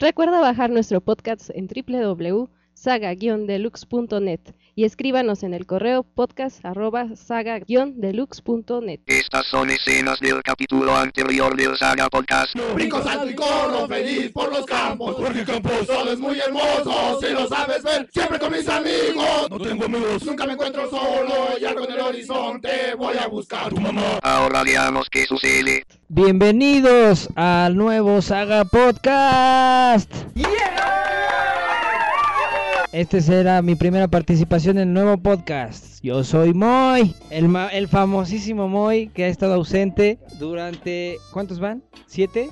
[0.00, 1.68] Recuerda bajar nuestro podcast en
[2.80, 4.40] www.saga-deluxe.net
[4.74, 9.00] y escríbanos en el correo podcast@saga-deluxe.net.
[9.06, 12.54] Estas son escenas del capítulo anterior del Saga Podcast.
[12.74, 15.72] Brinco, salto y corro feliz por los campos, porque Campos
[16.10, 19.50] es muy hermoso, si lo sabes ver, siempre con mis amigos.
[19.50, 23.66] No tengo amigos, nunca me encuentro solo, y algo en el horizonte voy a buscar
[23.66, 24.20] a tu mamá.
[24.22, 25.84] Ahora veamos qué sucede.
[26.08, 30.10] Bienvenidos al nuevo Saga Podcast.
[32.92, 36.00] Este será mi primera participación en el nuevo podcast.
[36.02, 41.18] Yo soy Moy, el, ma- el famosísimo Moy que ha estado ausente durante...
[41.32, 41.84] ¿Cuántos van?
[42.06, 42.50] ¿Siete?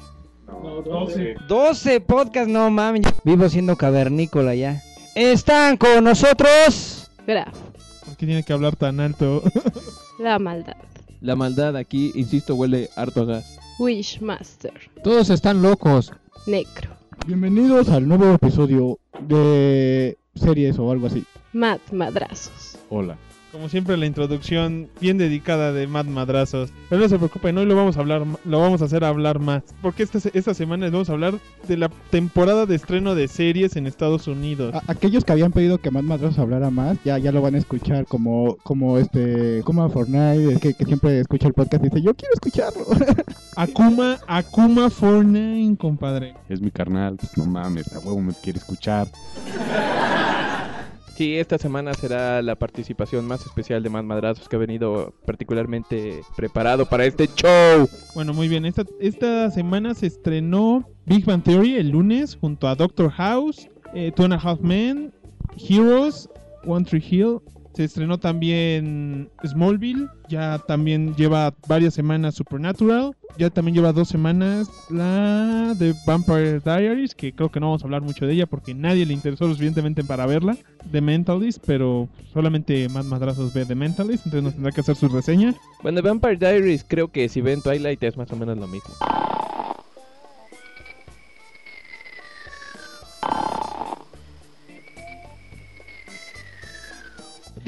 [1.48, 3.02] 12 podcasts, no mames.
[3.24, 4.80] Vivo siendo cavernícola ya.
[5.16, 7.10] Están con nosotros...
[7.26, 7.54] Graf,
[8.06, 9.42] ¿Por qué tiene que hablar tan alto?
[10.20, 10.76] la maldad.
[11.20, 13.58] La maldad aquí, insisto, huele harto a gas.
[13.80, 16.12] Wishmaster, Todos están locos.
[16.46, 16.90] Necro,
[17.28, 21.26] Bienvenidos al nuevo episodio de series o algo así.
[21.52, 22.78] Mad Madrazos.
[22.88, 23.18] Hola.
[23.52, 26.70] Como siempre la introducción bien dedicada de Mad Madrazos.
[26.90, 29.62] Pero no se preocupen, hoy lo vamos a hablar, lo vamos a hacer hablar más.
[29.80, 31.34] Porque esta, esta semana les vamos a hablar
[31.66, 34.74] de la temporada de estreno de series en Estados Unidos.
[34.74, 37.58] A- aquellos que habían pedido que Matt Madrazos hablara más, ya, ya lo van a
[37.58, 42.02] escuchar como, como este, como a Fortnite, que, que siempre escucha el podcast y dice,
[42.02, 42.84] yo quiero escucharlo.
[43.56, 46.34] Akuma, Akuma Fortnite, compadre.
[46.50, 49.08] Es mi carnal, pues no mames, a huevo me quiere escuchar.
[51.18, 56.20] Sí, esta semana será la participación más especial de Más Madrazos que ha venido particularmente
[56.36, 57.88] preparado para este show.
[58.14, 58.64] Bueno, muy bien.
[58.64, 64.12] Esta, esta semana se estrenó Big Bang Theory el lunes junto a Doctor House, eh,
[64.14, 65.12] Two and a Half Men,
[65.56, 66.30] Heroes,
[66.64, 67.40] One Tree Hill.
[67.78, 70.08] Se estrenó también Smallville.
[70.28, 73.14] Ya también lleva varias semanas Supernatural.
[73.38, 77.84] Ya también lleva dos semanas la de Vampire Diaries, que creo que no vamos a
[77.84, 80.56] hablar mucho de ella porque nadie le interesó suficientemente para verla.
[80.90, 85.08] The Mentalist, pero solamente más madrazos ve The Mentalist, entonces nos tendrá que hacer su
[85.08, 85.54] reseña.
[85.80, 88.92] Bueno, Vampire Diaries creo que si ven Twilight es más o menos lo mismo.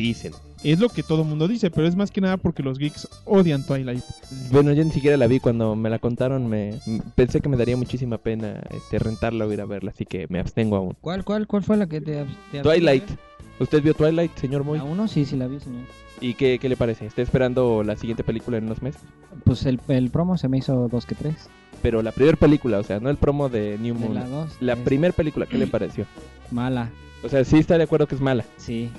[0.00, 0.32] Dicen.
[0.62, 3.08] Es lo que todo el mundo dice, pero es más que nada porque los geeks
[3.24, 4.02] odian Twilight.
[4.50, 6.48] Bueno, yo ni siquiera la vi cuando me la contaron.
[6.48, 6.74] Me
[7.14, 10.38] pensé que me daría muchísima pena este, rentarla o ir a verla, así que me
[10.38, 10.96] abstengo aún.
[11.00, 12.24] ¿Cuál, cuál, cuál fue la que te...
[12.52, 13.04] te Twilight.
[13.58, 14.78] ¿Usted vio Twilight, señor Moy?
[14.78, 15.06] ¿A uno?
[15.08, 15.82] Sí, sí la vi, señor.
[16.20, 17.06] ¿Y qué, qué le parece?
[17.06, 19.00] ¿Está esperando la siguiente película en unos meses?
[19.44, 21.48] Pues el, el promo se me hizo dos que tres.
[21.82, 24.14] Pero la primera película, o sea, no el promo de New De Moon.
[24.14, 24.50] la dos.
[24.60, 26.04] La es primera película, ¿qué le pareció?
[26.50, 26.90] Mala,
[27.22, 28.44] O sea, sí está de acuerdo que es mala.
[28.58, 28.90] sí.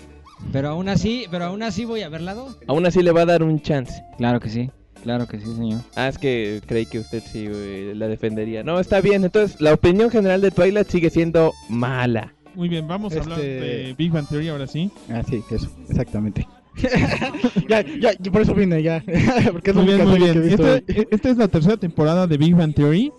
[0.52, 2.58] Pero aún así, pero aún así voy a ver la dos.
[2.68, 4.04] Aún así le va a dar un chance.
[4.18, 4.70] Claro que sí,
[5.04, 5.82] claro que sí, señor.
[5.96, 7.48] Ah, es que creí que usted sí
[7.96, 8.64] la defendería.
[8.64, 9.24] No, está bien.
[9.24, 12.34] Entonces, la opinión general de Twilight sigue siendo mala.
[12.56, 14.92] Muy bien, vamos a hablar Este- de Big Bang Theory ahora sí.
[15.10, 16.46] ah, sí, eso, exactamente.
[17.70, 19.04] ya, ya, yo por eso vine, ya.
[19.52, 20.50] Porque es Muy bien, muy serie que he bien.
[20.50, 20.76] visto
[21.12, 23.12] Esta, es la tercera temporada de Big Bang Theory.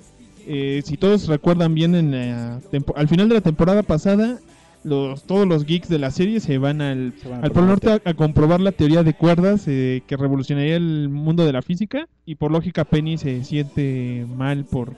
[0.46, 4.38] Eh, si todos recuerdan bien, en la tempo- al final de la temporada pasada,
[4.84, 7.66] los, todos los geeks de la serie se van al, Se van a al Polo
[7.66, 11.62] Norte a, a comprobar la teoría de cuerdas eh, que revolucionaría el mundo de la
[11.62, 12.08] física.
[12.26, 14.96] Y por lógica, Penny se siente mal por,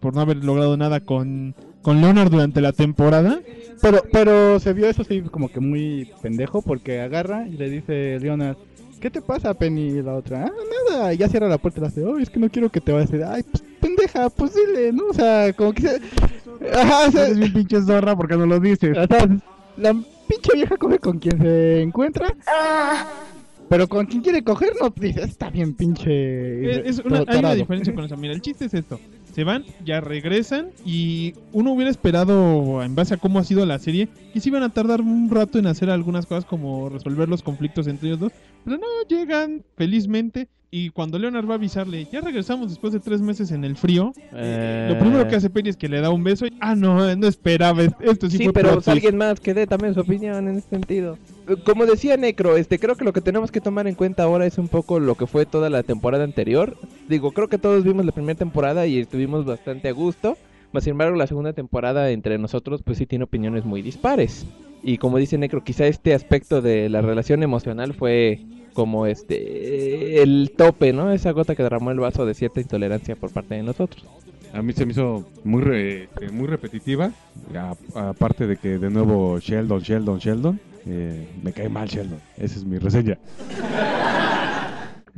[0.00, 3.40] por no haber logrado nada con, con Leonard durante la temporada.
[3.80, 8.18] Pero, pero se vio eso sí como que muy pendejo porque agarra y le dice
[8.20, 8.56] Leonard,
[9.00, 9.88] ¿qué te pasa, Penny?
[9.88, 10.52] Y la otra, ah,
[10.90, 11.14] nada.
[11.14, 12.92] Y ya cierra la puerta y le hace, oh, es que no quiero que te
[12.92, 13.10] vayas.
[13.12, 13.62] Y, Ay, pues
[14.06, 15.06] pendeja, pues dile, ¿no?
[15.08, 16.00] O sea, como que se...
[16.72, 18.96] Ajá, o sea, Eres bien pinche zorra porque no lo dices.
[18.96, 19.28] o sea,
[19.76, 19.92] la
[20.28, 22.34] pinche vieja coge con quien se encuentra.
[23.68, 26.88] Pero con quien quiere coger, no, dice, está bien pinche...
[26.88, 27.54] Es, es una, hay una tarado".
[27.56, 28.16] diferencia con eso.
[28.16, 29.00] Mira, el chiste es esto.
[29.34, 33.78] Se van, ya regresan y uno hubiera esperado, en base a cómo ha sido la
[33.78, 37.42] serie, que se iban a tardar un rato en hacer algunas cosas como resolver los
[37.42, 38.32] conflictos entre ellos dos.
[38.64, 43.20] Pero no, llegan felizmente y cuando Leonard va a avisarle, ya regresamos después de tres
[43.20, 46.22] meses en el frío, Eh, lo primero que hace Penny es que le da un
[46.24, 48.88] beso y, ah, no, no esperaba, est- esto sí, Sí, fue pero plot twist".
[48.88, 51.16] alguien más que dé también su opinión en ese sentido.
[51.48, 54.44] Eh, Como decía Necro, este, creo que lo que tenemos que tomar en cuenta ahora
[54.46, 56.76] es un poco lo que fue toda la temporada anterior.
[57.08, 60.36] Digo, creo que todos vimos la primera temporada y estuvimos bastante a gusto.
[60.72, 64.44] Mas, sin embargo, la segunda temporada entre nosotros, pues sí tiene opiniones muy dispares.
[64.82, 68.40] Y como dice Necro, quizá este aspecto de la relación emocional fue
[68.76, 71.10] como este el tope, ¿no?
[71.10, 74.04] Esa gota que derramó el vaso de cierta intolerancia por parte de nosotros.
[74.52, 77.10] A mí se me hizo muy re- eh, muy repetitiva.
[77.94, 80.60] Aparte de que de nuevo Sheldon, Sheldon, Sheldon.
[80.86, 82.20] eh, me cae mal Sheldon.
[82.36, 83.18] Esa es mi reseña.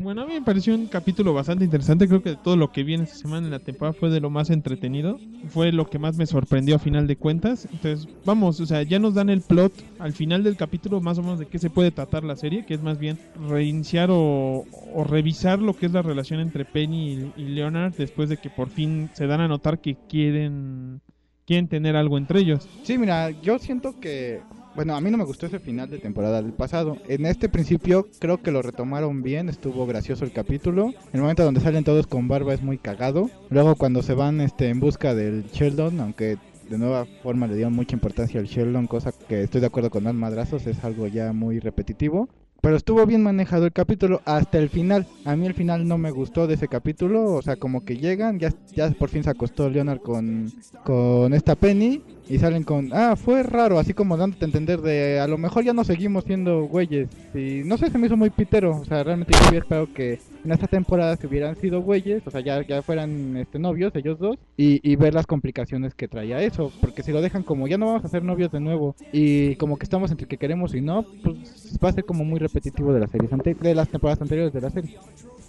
[0.01, 2.07] Bueno, a mí me pareció un capítulo bastante interesante.
[2.07, 4.21] Creo que de todo lo que vi en esta semana en la temporada fue de
[4.21, 5.19] lo más entretenido.
[5.49, 7.67] Fue lo que más me sorprendió a final de cuentas.
[7.73, 11.23] Entonces, vamos, o sea, ya nos dan el plot al final del capítulo más o
[11.23, 13.19] menos de qué se puede tratar la serie, que es más bien
[13.49, 14.65] reiniciar o,
[14.95, 18.51] o revisar lo que es la relación entre Penny y, y Leonard después de que
[18.51, 21.01] por fin se dan a notar que quieren,
[21.45, 22.69] quieren tener algo entre ellos.
[22.85, 24.43] Sí, mira, yo siento que.
[24.79, 26.99] Bueno, a mí no me gustó ese final de temporada del pasado.
[27.09, 30.95] En este principio creo que lo retomaron bien, estuvo gracioso el capítulo.
[31.13, 33.29] El momento donde salen todos con barba es muy cagado.
[33.51, 36.39] Luego cuando se van este en busca del Sheldon, aunque
[36.71, 40.05] de nueva forma le dieron mucha importancia al Sheldon, cosa que estoy de acuerdo con
[40.05, 42.29] más madrazos, es algo ya muy repetitivo.
[42.61, 45.07] Pero estuvo bien manejado el capítulo hasta el final.
[45.25, 47.35] A mí el final no me gustó de ese capítulo.
[47.35, 50.53] O sea, como que llegan, ya, ya por fin se acostó Leonard con,
[50.85, 52.03] con esta Penny.
[52.31, 55.65] Y salen con, ah, fue raro, así como dándote a entender de, a lo mejor
[55.65, 57.09] ya no seguimos siendo güeyes.
[57.35, 58.77] Y no sé, se me hizo muy pitero.
[58.77, 62.23] O sea, realmente yo hubiera esperado que en esta temporada se hubieran sido güeyes.
[62.27, 64.37] O sea, ya, ya fueran este, novios, ellos dos.
[64.59, 66.71] Y, y ver las complicaciones que traía eso.
[66.83, 68.95] Porque si lo dejan como, ya no vamos a ser novios de nuevo.
[69.11, 72.39] Y como que estamos entre que queremos y no, pues va a ser como muy
[72.39, 73.31] repetitivo de las series
[73.61, 74.97] de las temporadas anteriores de la serie.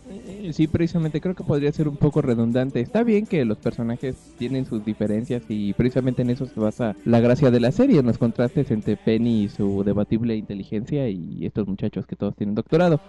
[0.09, 2.79] Eh, Sí, precisamente creo que podría ser un poco redundante.
[2.79, 7.19] Está bien que los personajes tienen sus diferencias y precisamente en eso se basa la
[7.19, 11.67] gracia de la serie, en los contrastes entre Penny y su debatible inteligencia y estos
[11.67, 12.99] muchachos que todos tienen doctorado.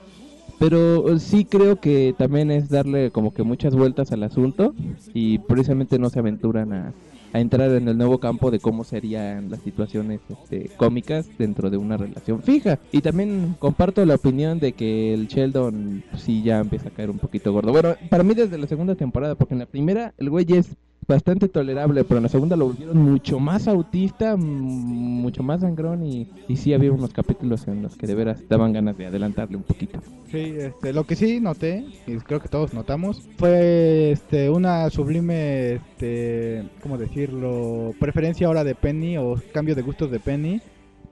[0.58, 4.74] Pero eh, sí creo que también es darle como que muchas vueltas al asunto
[5.14, 6.92] y precisamente no se aventuran a,
[7.32, 11.76] a entrar en el nuevo campo de cómo serían las situaciones este, cómicas dentro de
[11.76, 12.78] una relación fija.
[12.92, 17.10] Y también comparto la opinión de que el Sheldon pues, sí ya empieza a caer
[17.10, 17.72] un poquito gordo.
[17.72, 20.76] Bueno, para mí desde la segunda temporada, porque en la primera el güey es
[21.10, 26.04] bastante tolerable, pero en la segunda lo volvieron mucho más autista, mm, mucho más sangrón
[26.04, 29.56] y, y sí había unos capítulos en los que de veras daban ganas de adelantarle
[29.56, 30.00] un poquito.
[30.30, 35.74] Sí, este, lo que sí noté, y creo que todos notamos, fue este, una sublime,
[35.74, 37.92] este, ¿cómo decirlo?
[37.98, 40.60] Preferencia ahora de Penny o cambio de gustos de Penny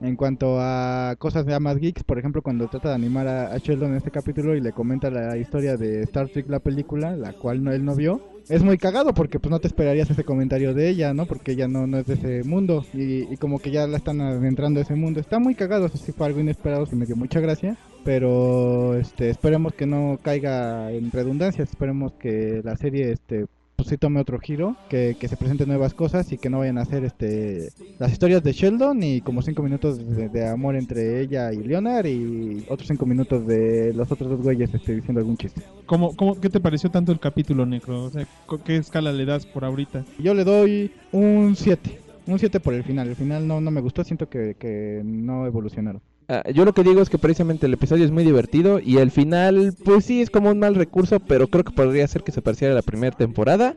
[0.01, 2.03] en cuanto a cosas ya más geeks.
[2.03, 5.37] Por ejemplo, cuando trata de animar a, Sheldon en este capítulo y le comenta la
[5.37, 8.21] historia de Star Trek, la película, la cual no, él no vio.
[8.49, 11.27] Es muy cagado porque pues no te esperarías ese comentario de ella, ¿no?
[11.27, 14.19] Porque ella no, no es de ese mundo y, y como que ya la están
[14.21, 15.19] adentrando a ese mundo.
[15.19, 19.29] Está muy cagado, eso sí fue algo inesperado, que me dio mucha gracia pero este
[19.29, 23.45] esperemos que no caiga en redundancias esperemos que la serie este
[23.79, 26.77] pues sí tome otro giro que, que se presenten nuevas cosas y que no vayan
[26.79, 31.21] a hacer este las historias de Sheldon y como cinco minutos de, de amor entre
[31.21, 35.37] ella y Leonard y otros cinco minutos de los otros dos güeyes este, diciendo algún
[35.37, 38.03] chiste ¿Cómo, cómo, ¿Qué te pareció tanto el capítulo, Necro?
[38.03, 38.27] O sea,
[38.65, 40.03] ¿qué escala le das por ahorita?
[40.17, 43.79] yo le doy un 7 un 7 por el final el final no, no me
[43.79, 47.73] gustó siento que, que no evolucionaron Ah, yo lo que digo es que precisamente el
[47.73, 51.47] episodio es muy divertido y el final, pues sí, es como un mal recurso, pero
[51.47, 53.75] creo que podría ser que se pareciera la primera temporada.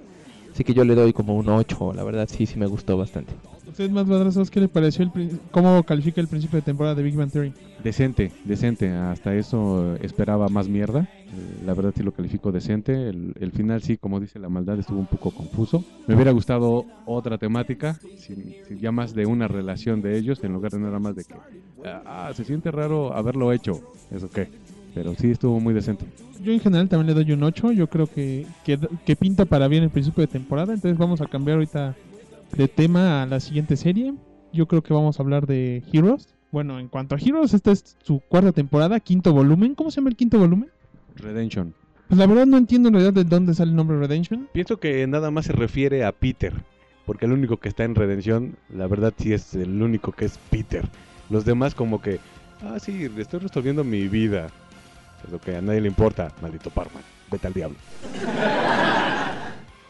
[0.52, 3.32] Así que yo le doy como un 8, la verdad sí, sí me gustó bastante.
[3.66, 7.16] ¿Ustedes más madrazos qué le pareció el cómo califica el principio de temporada de Big
[7.16, 7.54] Bang Theory?
[7.82, 8.90] Decente, decente.
[8.90, 11.08] Hasta eso esperaba más mierda.
[11.28, 13.08] Eh, La verdad sí lo califico decente.
[13.08, 15.82] El, el final sí, como dice la maldad, estuvo un poco confuso.
[16.06, 20.52] Me hubiera gustado otra temática, sin, sin ya más de una relación de ellos, en
[20.52, 21.34] lugar de nada más de que,
[21.86, 23.80] ah, se siente raro haberlo hecho.
[24.10, 24.48] ¿Eso qué?
[24.94, 26.04] Pero sí estuvo muy decente.
[26.42, 27.72] Yo en general también le doy un 8.
[27.72, 30.74] Yo creo que, que, que pinta para bien el principio de temporada.
[30.74, 31.94] Entonces vamos a cambiar ahorita
[32.56, 34.14] de tema a la siguiente serie.
[34.52, 36.34] Yo creo que vamos a hablar de Heroes.
[36.50, 39.74] Bueno, en cuanto a Heroes, esta es su cuarta temporada, quinto volumen.
[39.74, 40.70] ¿Cómo se llama el quinto volumen?
[41.16, 41.74] Redemption.
[42.08, 44.48] Pues la verdad no entiendo en realidad de dónde sale el nombre Redemption.
[44.52, 46.52] Pienso que nada más se refiere a Peter,
[47.06, 50.38] porque el único que está en redención, la verdad sí es el único que es
[50.50, 50.84] Peter.
[51.30, 52.20] Los demás como que,
[52.60, 54.48] ah sí, estoy resolviendo mi vida.
[55.24, 57.02] Es lo que a nadie le importa, maldito Parman.
[57.30, 57.76] Vete al diablo.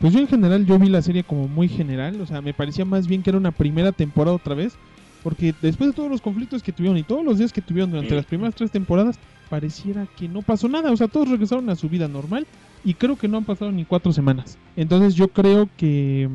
[0.02, 2.84] Pues yo en general yo vi la serie como muy general, o sea, me parecía
[2.84, 4.74] más bien que era una primera temporada otra vez,
[5.22, 8.16] porque después de todos los conflictos que tuvieron y todos los días que tuvieron durante
[8.16, 11.88] las primeras tres temporadas, pareciera que no pasó nada, o sea, todos regresaron a su
[11.88, 12.48] vida normal
[12.84, 14.58] y creo que no han pasado ni cuatro semanas.
[14.74, 16.28] Entonces yo creo que,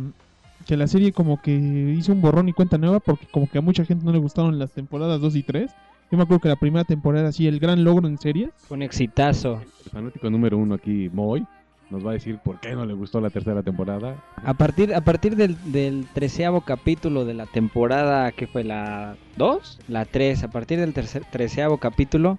[0.66, 1.54] que la serie como que
[1.98, 4.58] hizo un borrón y cuenta nueva, porque como que a mucha gente no le gustaron
[4.58, 5.72] las temporadas 2 y 3.
[6.10, 8.50] Yo me acuerdo que la primera temporada así el gran logro en serie.
[8.68, 9.62] Fue un exitazo.
[9.86, 11.46] El fanático número uno aquí, Moy,
[11.90, 14.16] nos va a decir por qué no le gustó la tercera temporada.
[14.44, 19.80] A partir, a partir del, del treceavo capítulo de la temporada, que fue la 2,
[19.90, 22.38] la 3, a partir del tercer, treceavo capítulo,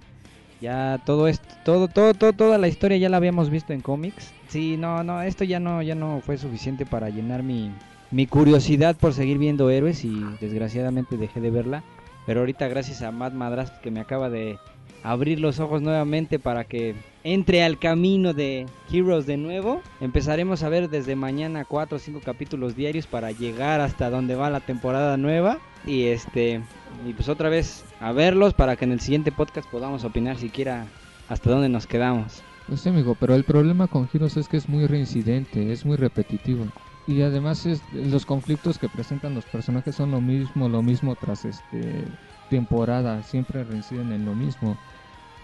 [0.62, 4.32] ya todo esto, todo, todo, todo, toda la historia ya la habíamos visto en cómics.
[4.48, 7.70] Sí, no, no, esto ya no, ya no fue suficiente para llenar mi,
[8.10, 11.84] mi curiosidad por seguir viendo héroes y desgraciadamente dejé de verla.
[12.28, 14.58] Pero ahorita gracias a Matt Madras que me acaba de
[15.02, 16.94] abrir los ojos nuevamente para que
[17.25, 19.80] entre al camino de Heroes de nuevo.
[20.02, 24.50] Empezaremos a ver desde mañana 4 o 5 capítulos diarios para llegar hasta donde va
[24.50, 25.56] la temporada nueva.
[25.87, 26.61] Y este
[27.08, 30.85] y pues otra vez a verlos para que en el siguiente podcast podamos opinar siquiera
[31.30, 32.42] hasta dónde nos quedamos.
[32.66, 35.97] Pues sí, amigo, pero el problema con Heroes es que es muy reincidente, es muy
[35.97, 36.66] repetitivo.
[37.08, 41.46] Y además es, los conflictos que presentan los personajes son lo mismo, lo mismo tras
[41.46, 42.04] este
[42.50, 44.76] temporada, siempre reinciden en lo mismo.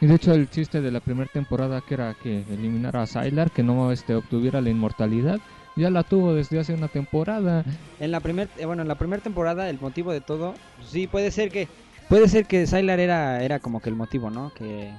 [0.02, 3.50] Y de hecho el chiste de la primera temporada que era que eliminara a Sylar,
[3.50, 5.40] que no este, obtuviera la inmortalidad,
[5.74, 7.64] ya la tuvo desde hace una temporada.
[7.98, 11.06] En la primer, eh, bueno, en la primera temporada el motivo de todo, pues sí
[11.06, 11.66] puede ser que
[12.10, 14.52] puede ser que Sylar era era como que el motivo, ¿no?
[14.54, 14.92] Que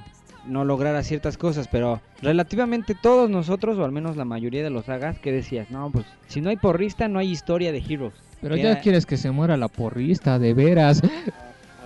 [0.48, 4.86] no lograra ciertas cosas, pero relativamente todos nosotros, o al menos la mayoría de los
[4.86, 8.14] sagas, que decías, no, pues si no hay porrista, no hay historia de Heroes.
[8.42, 11.02] Pero ya era- quieres que se muera la porrista, de veras.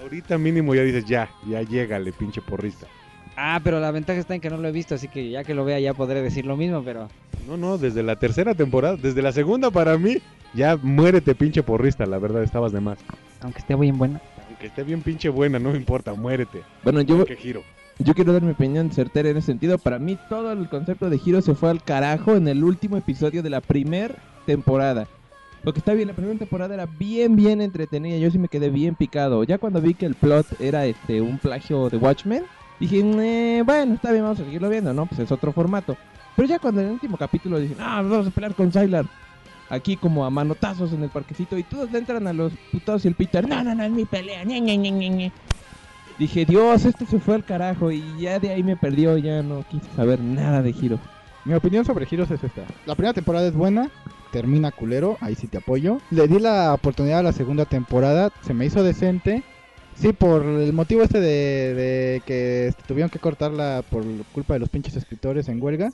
[0.02, 2.88] Ahorita mínimo ya dices, ya, ya llégale, pinche porrista.
[3.36, 5.54] Ah, pero la ventaja está en que no lo he visto, así que ya que
[5.54, 7.08] lo vea ya podré decir lo mismo, pero
[7.48, 10.18] No, no, desde la tercera temporada, desde la segunda para mí,
[10.54, 13.00] ya muérete, pinche porrista, la verdad, estabas de más.
[13.42, 14.20] aunque esté bien buena.
[14.50, 16.64] Aunque esté bien pinche buena, no me importa, muérete.
[16.84, 17.64] Bueno, yo, ¿Qué giro?
[18.00, 19.78] Yo quiero dar mi opinión certera en ese sentido.
[19.78, 23.44] Para mí todo el concepto de Hiro se fue al carajo en el último episodio
[23.44, 24.16] de la primera
[24.46, 25.08] temporada.
[25.64, 28.18] Porque está bien, la primera temporada era bien, bien entretenida.
[28.18, 29.44] Yo sí me quedé bien picado.
[29.44, 32.44] Ya cuando vi que el plot era este un plagio de Watchmen,
[32.80, 35.06] dije, "Eh, bueno, está bien, vamos a seguirlo viendo, ¿no?
[35.06, 35.98] Pues es otro formato.
[36.38, 39.06] Pero ya cuando en el último capítulo dicen, ah, vamos a pelear con Sylar.
[39.70, 43.10] Aquí como a manotazos en el parquecito y todos le entran a los putados y
[43.10, 44.46] el Peter, no, no, no, es mi pelea.
[44.46, 45.32] ñe, ñe, ñe, ñe".
[46.20, 49.64] Dije, Dios, esto se fue al carajo y ya de ahí me perdió, ya no
[49.70, 51.00] quise saber nada de Hiro.
[51.46, 52.64] Mi opinión sobre Heroes es esta.
[52.86, 53.90] La primera temporada es buena,
[54.34, 56.00] termina culero, ahí sí te apoyo.
[56.12, 59.44] Le di la oportunidad a la segunda temporada, se me hizo decente.
[59.96, 64.60] Sí, por el motivo este de, de que este, tuvieron que cortarla por culpa de
[64.60, 65.90] los pinches escritores en huelga.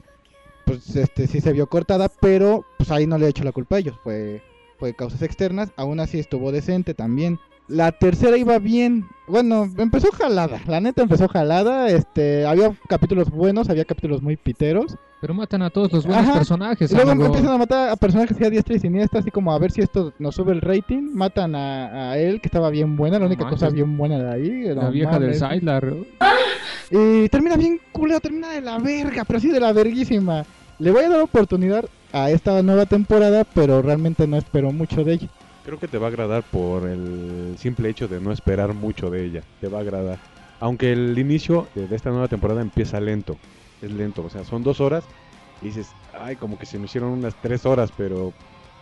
[0.65, 3.75] Pues este sí se vio cortada, pero pues ahí no le he hecho la culpa
[3.75, 4.41] a ellos, fue,
[4.79, 5.69] fue causas externas.
[5.77, 7.39] Aún así estuvo decente también.
[7.67, 9.07] La tercera iba bien.
[9.27, 10.59] Bueno, empezó jalada.
[10.67, 11.87] La neta empezó jalada.
[11.89, 14.95] Este, había capítulos buenos, había capítulos muy piteros.
[15.19, 16.35] Pero matan a todos los buenos Ajá.
[16.35, 17.27] personajes, Y luego amigo.
[17.27, 20.13] empiezan a matar a personajes a diestra y siniestra, así como a ver si esto
[20.19, 21.09] nos sube el rating.
[21.13, 24.31] Matan a, a él, que estaba bien buena, la No única cosa bien buena de
[24.31, 24.63] ahí.
[24.75, 25.33] La no vieja del.
[25.33, 25.91] Sylar.
[26.91, 30.45] Y termina bien culero, termina de la verga, pero sí de la verguísima.
[30.77, 35.13] Le voy a dar oportunidad a esta nueva temporada, pero realmente no espero mucho de
[35.13, 35.27] ella.
[35.65, 39.25] Creo que te va a agradar por el simple hecho de no esperar mucho de
[39.25, 39.41] ella.
[39.59, 40.19] Te va a agradar.
[40.59, 43.35] Aunque el inicio de esta nueva temporada empieza lento.
[43.81, 44.23] Es lento.
[44.23, 45.03] O sea, son dos horas.
[45.63, 47.91] Y dices, ay, como que se me hicieron unas tres horas.
[47.97, 48.31] Pero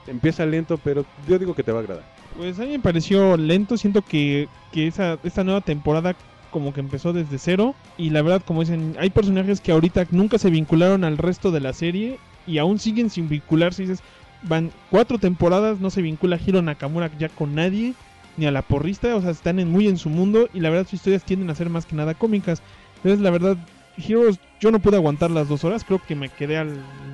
[0.08, 0.78] empieza lento.
[0.78, 2.04] Pero yo digo que te va a agradar.
[2.38, 6.16] Pues a mí me pareció lento, siento que, que esa, esta nueva temporada
[6.52, 10.38] como que empezó desde cero y la verdad como dicen, hay personajes que ahorita nunca
[10.38, 14.04] se vincularon al resto de la serie y aún siguen sin vincularse, dices,
[14.44, 17.94] van cuatro temporadas, no se vincula Hiro Nakamura ya con nadie,
[18.38, 20.96] ni a la porrista, o sea, están muy en su mundo y la verdad sus
[20.96, 22.62] historias tienden a ser más que nada cómicas.
[22.98, 23.58] Entonces la verdad,
[23.98, 26.66] Heroes, yo no pude aguantar las dos horas, creo que me quedé a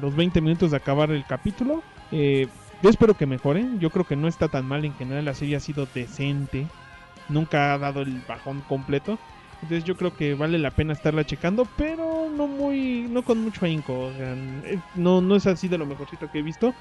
[0.01, 1.83] los 20 minutos de acabar el capítulo.
[2.11, 2.47] Eh,
[2.81, 3.79] yo espero que mejoren.
[3.79, 5.25] Yo creo que no está tan mal en general.
[5.25, 6.67] La serie ha sido decente.
[7.27, 9.19] Nunca ha dado el bajón completo.
[9.61, 13.65] Entonces yo creo que vale la pena estarla checando, pero no muy, no con mucho
[13.65, 14.05] ahínco.
[14.05, 16.73] O sea, eh, no, no es así de lo mejorcito que he visto.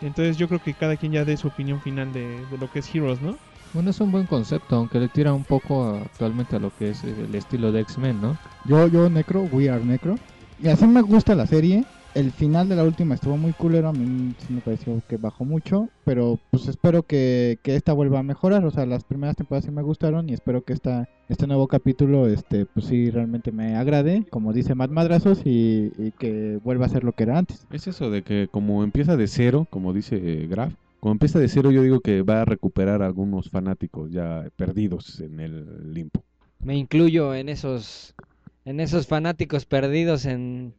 [0.00, 2.80] Entonces yo creo que cada quien ya dé su opinión final de, de lo que
[2.80, 3.40] es Heroes, ¿no?
[3.72, 6.90] Bueno, es un buen concepto, aunque le tira un poco a- actualmente a lo que
[6.90, 8.38] es el estilo de X-Men, ¿no?
[8.64, 10.20] Yo, yo, Necro, We Are Necro.
[10.58, 11.84] Y así me gusta la serie.
[12.18, 13.90] El final de la última estuvo muy culero.
[13.90, 15.88] A mí sí me pareció que bajó mucho.
[16.04, 18.64] Pero pues espero que, que esta vuelva a mejorar.
[18.64, 20.28] O sea, las primeras temporadas sí me gustaron.
[20.28, 24.26] Y espero que esta, este nuevo capítulo, este, pues sí realmente me agrade.
[24.30, 25.42] Como dice Matt Madrazos.
[25.44, 27.68] Y, y que vuelva a ser lo que era antes.
[27.70, 31.70] Es eso de que como empieza de cero, como dice Graf, como empieza de cero
[31.70, 36.24] yo digo que va a recuperar a algunos fanáticos ya perdidos en el limbo.
[36.64, 38.16] Me incluyo en esos
[38.64, 40.74] en esos fanáticos perdidos en,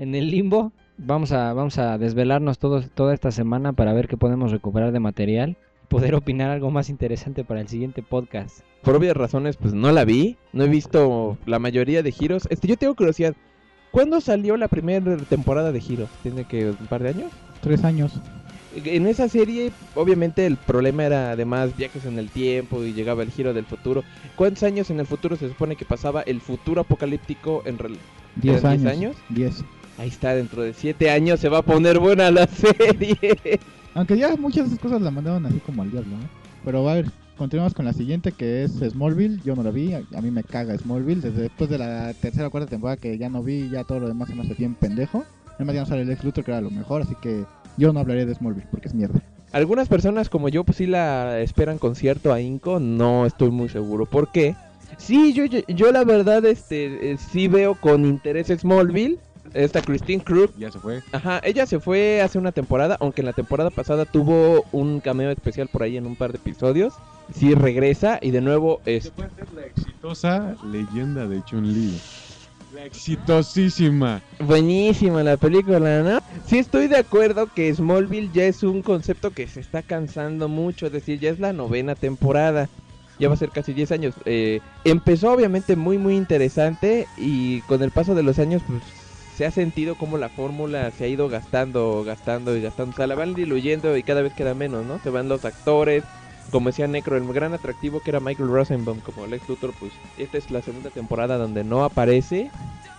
[0.00, 0.72] en el limbo.
[0.98, 5.00] Vamos a vamos a desvelarnos todos toda esta semana para ver qué podemos recuperar de
[5.00, 5.56] material,
[5.88, 8.60] poder opinar algo más interesante para el siguiente podcast.
[8.82, 10.36] Por obvias razones, pues no la vi.
[10.52, 12.46] No he visto la mayoría de giros.
[12.50, 13.34] Este, yo tengo curiosidad.
[13.90, 16.06] ¿Cuándo salió la primera temporada de Giro?
[16.22, 17.32] ¿Tiene que un par de años?
[17.60, 18.12] Tres años.
[18.84, 23.32] En esa serie, obviamente, el problema era además viajes en el tiempo y llegaba el
[23.32, 24.04] giro del futuro.
[24.36, 27.98] ¿Cuántos años en el futuro se supone que pasaba el futuro apocalíptico en real-
[28.36, 28.92] Diez ¿Eran años.
[28.92, 29.16] años?
[29.28, 29.64] Diez.
[30.00, 33.60] Ahí está, dentro de siete años se va a poner buena la serie.
[33.92, 36.16] Aunque ya muchas de esas cosas la mandaron así como al diablo.
[36.16, 36.26] ¿no?
[36.64, 39.42] Pero a ver, continuamos con la siguiente que es Smallville.
[39.44, 41.20] Yo no la vi, a, a mí me caga Smallville.
[41.20, 44.08] Desde después de la tercera o cuarta temporada que ya no vi, ya todo lo
[44.08, 45.22] demás se me hace bien pendejo.
[45.56, 47.44] Además ya no sale el ex Luthor que era lo mejor, así que
[47.76, 49.20] yo no hablaré de Smallville porque es mierda.
[49.52, 54.06] Algunas personas como yo pues sí la esperan con cierto ahínco, no estoy muy seguro
[54.06, 54.56] por qué.
[54.96, 59.18] Sí, yo, yo, yo la verdad este eh, sí veo con interés Smallville.
[59.54, 61.02] Esta Christine Krug, Ya se fue.
[61.12, 65.30] ajá, ella se fue hace una temporada, aunque en la temporada pasada tuvo un cameo
[65.30, 66.94] especial por ahí en un par de episodios.
[67.34, 69.12] Sí regresa y de nuevo es
[69.54, 72.00] la exitosa leyenda de Chun-Li.
[72.74, 74.22] La exitosísima.
[74.38, 76.20] buenísima la película, ¿no?
[76.46, 80.86] Sí estoy de acuerdo que Smallville ya es un concepto que se está cansando mucho,
[80.86, 82.68] es decir, ya es la novena temporada.
[83.18, 84.14] Ya va a ser casi 10 años.
[84.24, 88.80] Eh, empezó obviamente muy muy interesante y con el paso de los años pues
[89.40, 92.92] se ha sentido como la fórmula se ha ido gastando, gastando y gastando.
[92.92, 94.98] O sea, la van diluyendo y cada vez queda menos, ¿no?
[94.98, 96.04] Se van los actores.
[96.50, 100.36] Como decía Necro, el gran atractivo que era Michael Rosenbaum como Lex Luthor, pues esta
[100.36, 102.50] es la segunda temporada donde no aparece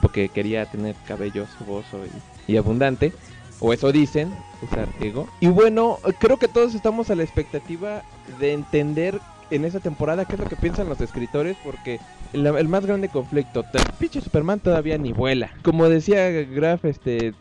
[0.01, 1.99] porque quería tener cabello jugoso
[2.47, 3.13] y, y abundante.
[3.59, 4.33] O eso dicen,
[4.63, 5.27] usar ego.
[5.41, 8.01] Y bueno, creo que todos estamos a la expectativa
[8.39, 9.21] de entender
[9.51, 11.99] en esa temporada qué es lo que piensan los escritores, porque
[12.33, 13.63] el, más grande conflicto,
[13.99, 15.51] pinche Superman todavía ni vuela.
[15.61, 17.33] Como decía Graf, este,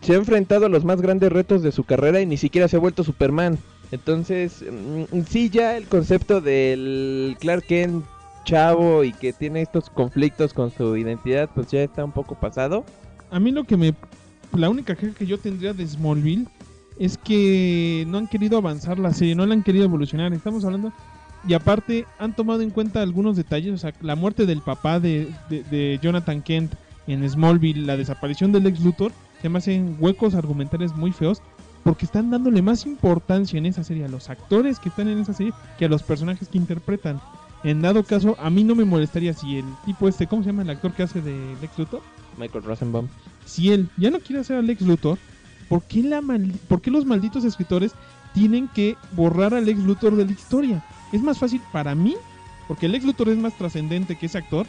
[0.00, 2.76] se ha enfrentado a los más grandes retos de su carrera y ni siquiera se
[2.76, 3.58] ha vuelto Superman.
[3.92, 8.04] Entonces, mm, sí, ya el concepto del Clark Kent
[8.44, 12.84] chavo y que tiene estos conflictos con su identidad, pues ya está un poco pasado.
[13.30, 13.94] A mí lo que me...
[14.54, 16.46] La única queja que yo tendría de Smallville
[16.98, 20.32] es que no han querido avanzar la serie, no la han querido evolucionar.
[20.32, 20.92] Estamos hablando...
[21.46, 25.32] Y aparte han tomado en cuenta algunos detalles, o sea, la muerte del papá de,
[25.48, 26.72] de- de Jonathan Kent
[27.06, 31.40] en Smallville, la desaparición del ex Luthor, se me hacen huecos argumentales muy feos
[31.84, 35.32] porque están dándole más importancia en esa serie a los actores que están en esa
[35.34, 37.20] serie que a los personajes que interpretan.
[37.62, 40.62] En dado caso, a mí no me molestaría si el tipo este, ¿cómo se llama
[40.62, 42.02] el actor que hace de Lex Luthor?
[42.38, 43.06] Michael Rosenbaum.
[43.44, 45.18] si él ya no quiere hacer a Lex Luthor,
[45.68, 47.92] ¿por qué, la mal- por qué los malditos escritores
[48.34, 50.84] tienen que borrar a Lex Luthor de la historia?
[51.12, 52.16] Es más fácil para mí,
[52.68, 54.66] porque Lex Luthor es más trascendente que ese actor,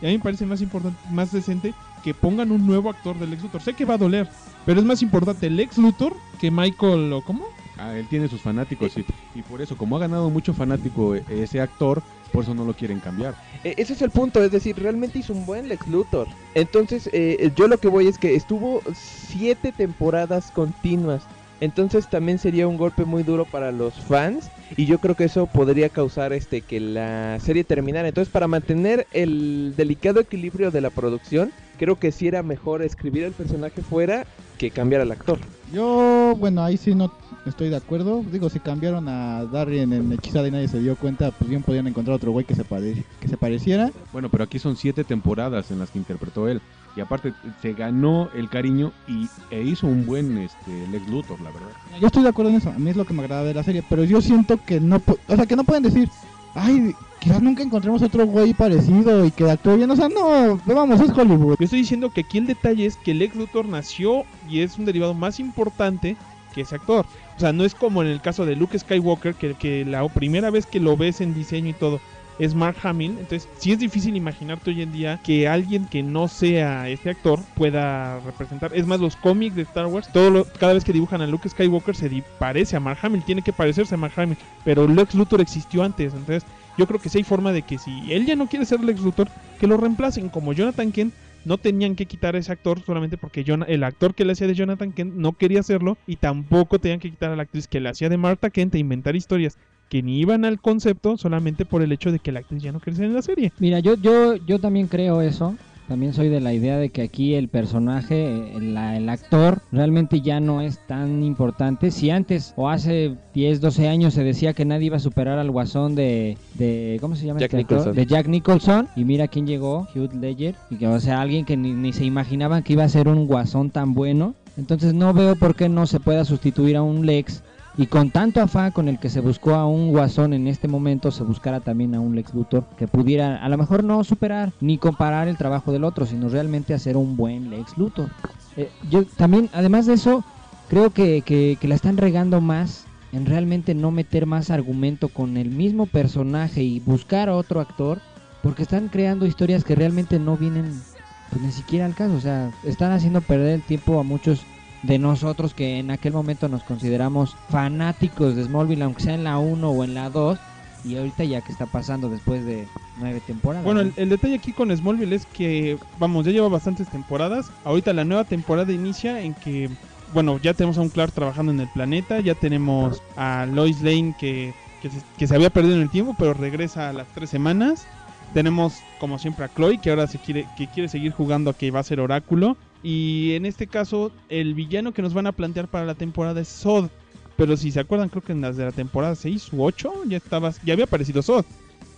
[0.00, 3.26] y a mí me parece más importante, más decente que pongan un nuevo actor de
[3.26, 3.62] Lex Luthor.
[3.62, 4.28] Sé que va a doler,
[4.64, 7.44] pero es más importante Lex Luthor que Michael, ¿o cómo?
[7.78, 9.04] Ah, él tiene sus fanáticos y,
[9.38, 12.74] y por eso, como ha ganado mucho fanático eh, ese actor, por eso no lo
[12.74, 13.34] quieren cambiar.
[13.64, 16.26] E- Ese es el punto, es decir, realmente hizo un buen Lex Luthor.
[16.54, 21.22] Entonces, eh, yo lo que voy es que estuvo siete temporadas continuas.
[21.60, 25.46] Entonces también sería un golpe muy duro para los fans y yo creo que eso
[25.46, 28.08] podría causar este que la serie terminara.
[28.08, 33.24] Entonces para mantener el delicado equilibrio de la producción, creo que sí era mejor escribir
[33.24, 34.26] el personaje fuera
[34.58, 35.38] que cambiar al actor.
[35.72, 37.10] Yo, bueno, ahí sí no
[37.44, 38.24] estoy de acuerdo.
[38.32, 41.86] Digo, si cambiaron a Darien en Hechizada y nadie se dio cuenta, pues bien podían
[41.86, 43.90] encontrar otro güey que se, pare- que se pareciera.
[44.12, 46.60] Bueno, pero aquí son siete temporadas en las que interpretó él.
[46.96, 51.50] Y aparte se ganó el cariño y e hizo un buen este Lex Luthor, la
[51.50, 51.68] verdad.
[52.00, 52.70] Yo estoy de acuerdo en eso.
[52.70, 53.84] A mí es lo que me agrada de la serie.
[53.88, 56.08] Pero yo siento que no, o sea, que no pueden decir,
[56.54, 59.90] ay, quizás nunca encontremos otro güey parecido y que actúe bien.
[59.90, 61.56] O sea, no, vamos, es Hollywood.
[61.58, 64.84] Yo estoy diciendo que aquí el detalle es que Lex Luthor nació y es un
[64.84, 66.16] derivado más importante
[66.54, 67.06] que ese actor.
[67.36, 70.50] O sea, no es como en el caso de Luke Skywalker, que, que la primera
[70.50, 72.00] vez que lo ves en diseño y todo
[72.38, 73.12] es Mark Hamill.
[73.12, 77.40] Entonces, sí es difícil imaginarte hoy en día que alguien que no sea ese actor
[77.54, 78.70] pueda representar.
[78.74, 81.48] Es más, los cómics de Star Wars, todo lo- cada vez que dibujan a Luke
[81.48, 84.38] Skywalker se parece a Mark Hamill, tiene que parecerse a Mark Hamill.
[84.64, 86.44] Pero Lex Luthor existió antes, entonces
[86.76, 89.00] yo creo que sí hay forma de que si él ya no quiere ser Lex
[89.00, 91.14] Luthor, que lo reemplacen como Jonathan Kent.
[91.44, 94.54] No tenían que quitar a ese actor solamente porque el actor que le hacía de
[94.54, 97.88] Jonathan Kent no quería hacerlo y tampoco tenían que quitar a la actriz que le
[97.88, 99.56] hacía de Martha Kent e inventar historias
[99.88, 102.80] que ni iban al concepto solamente por el hecho de que la actriz ya no
[102.80, 103.52] ser en la serie.
[103.58, 105.54] Mira, yo, yo, yo también creo eso.
[105.88, 110.20] También soy de la idea de que aquí el personaje, el, la- el actor, realmente
[110.20, 111.90] ya no es tan importante.
[111.90, 115.50] Si antes o hace 10, 12 años se decía que nadie iba a superar al
[115.50, 117.40] guasón de, de ¿cómo se llama?
[117.40, 117.78] Jack este actor?
[117.78, 117.96] Nicholson.
[117.96, 118.88] De Jack Nicholson.
[118.96, 120.54] Y mira quién llegó, Hugh Ledger.
[120.70, 123.26] Y que, o sea, alguien que ni, ni se imaginaba que iba a ser un
[123.26, 124.34] guasón tan bueno.
[124.58, 127.42] Entonces no veo por qué no se pueda sustituir a un Lex
[127.78, 131.12] y con tanto afán con el que se buscó a un guasón en este momento,
[131.12, 134.78] se buscara también a un Lex Luthor que pudiera a lo mejor no superar ni
[134.78, 138.10] comparar el trabajo del otro, sino realmente hacer un buen Lex Luthor.
[138.56, 140.24] Eh, yo también, además de eso,
[140.68, 145.36] creo que, que, que la están regando más en realmente no meter más argumento con
[145.36, 148.00] el mismo personaje y buscar a otro actor,
[148.42, 150.82] porque están creando historias que realmente no vienen
[151.30, 152.14] pues, ni siquiera al caso.
[152.14, 154.40] O sea, están haciendo perder el tiempo a muchos
[154.82, 159.38] de nosotros que en aquel momento nos consideramos fanáticos de Smallville, aunque sea en la
[159.38, 160.38] 1 o en la 2,
[160.84, 162.66] Y ahorita ya que está pasando después de
[162.98, 163.64] nueve temporadas.
[163.64, 163.88] Bueno, ¿no?
[163.88, 167.50] el, el detalle aquí con Smallville es que, vamos, ya lleva bastantes temporadas.
[167.64, 169.68] Ahorita la nueva temporada inicia en que,
[170.14, 174.14] bueno, ya tenemos a un Clark trabajando en el planeta, ya tenemos a Lois Lane
[174.18, 177.28] que, que, se, que se había perdido en el tiempo, pero regresa a las tres
[177.28, 177.86] semanas.
[178.32, 181.70] Tenemos, como siempre, a Chloe, que ahora se quiere, que quiere seguir jugando a que
[181.70, 182.56] va a ser Oráculo.
[182.82, 186.48] Y en este caso, el villano que nos van a plantear para la temporada es
[186.48, 186.88] Zod.
[187.36, 190.16] Pero si se acuerdan, creo que en las de la temporada 6 u 8 ya,
[190.16, 191.44] estaba, ya había aparecido Zod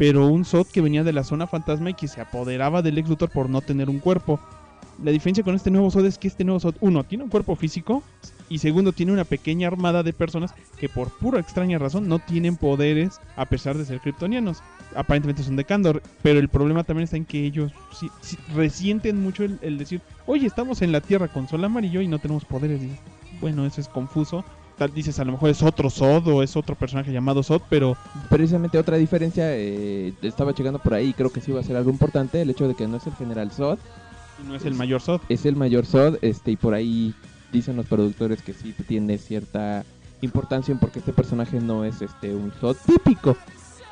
[0.00, 3.10] pero un Zod que venía de la zona fantasma y que se apoderaba del ex
[3.10, 4.40] Luthor por no tener un cuerpo.
[5.04, 7.54] La diferencia con este nuevo Zod es que este nuevo Zod, uno, tiene un cuerpo
[7.54, 8.02] físico
[8.50, 12.56] y segundo, tiene una pequeña armada de personas que por pura extraña razón no tienen
[12.56, 14.62] poderes a pesar de ser kryptonianos.
[14.96, 18.10] Aparentemente son de Kandor, pero el problema también está en que ellos sí
[18.54, 22.18] resienten mucho el, el decir, oye, estamos en la Tierra con sol amarillo y no
[22.18, 22.82] tenemos poderes.
[22.82, 22.90] Y,
[23.40, 24.44] bueno, eso es confuso.
[24.76, 27.96] Tal dices, a lo mejor es otro Zod o es otro personaje llamado Zod, pero
[28.28, 31.90] Precisamente otra diferencia, eh, estaba llegando por ahí, creo que sí va a ser algo
[31.90, 33.78] importante, el hecho de que no es el general Zod,
[34.46, 35.20] no es el mayor Zod.
[35.28, 37.14] es el mayor Zod, este, y por ahí
[37.52, 39.84] dicen los productores que sí tiene cierta
[40.22, 43.36] importancia porque este personaje no es este un Zod típico.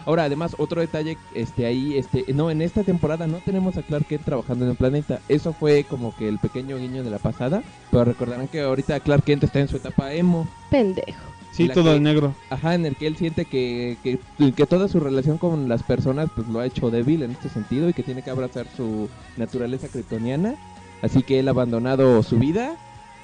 [0.07, 4.07] Ahora, además, otro detalle, este, ahí, este, no, en esta temporada no tenemos a Clark
[4.07, 5.21] Kent trabajando en el planeta.
[5.29, 7.63] Eso fue como que el pequeño guiño de la pasada.
[7.91, 10.49] Pero recordarán que ahorita Clark Kent está en su etapa emo.
[10.71, 11.19] Pendejo.
[11.53, 12.35] Sí, todo que- en negro.
[12.49, 14.19] Ajá, en el que él siente que, que,
[14.53, 17.89] que toda su relación con las personas pues lo ha hecho débil en este sentido
[17.89, 20.55] y que tiene que abrazar su naturaleza kryptoniana.
[21.03, 22.77] Así que él ha abandonado su vida,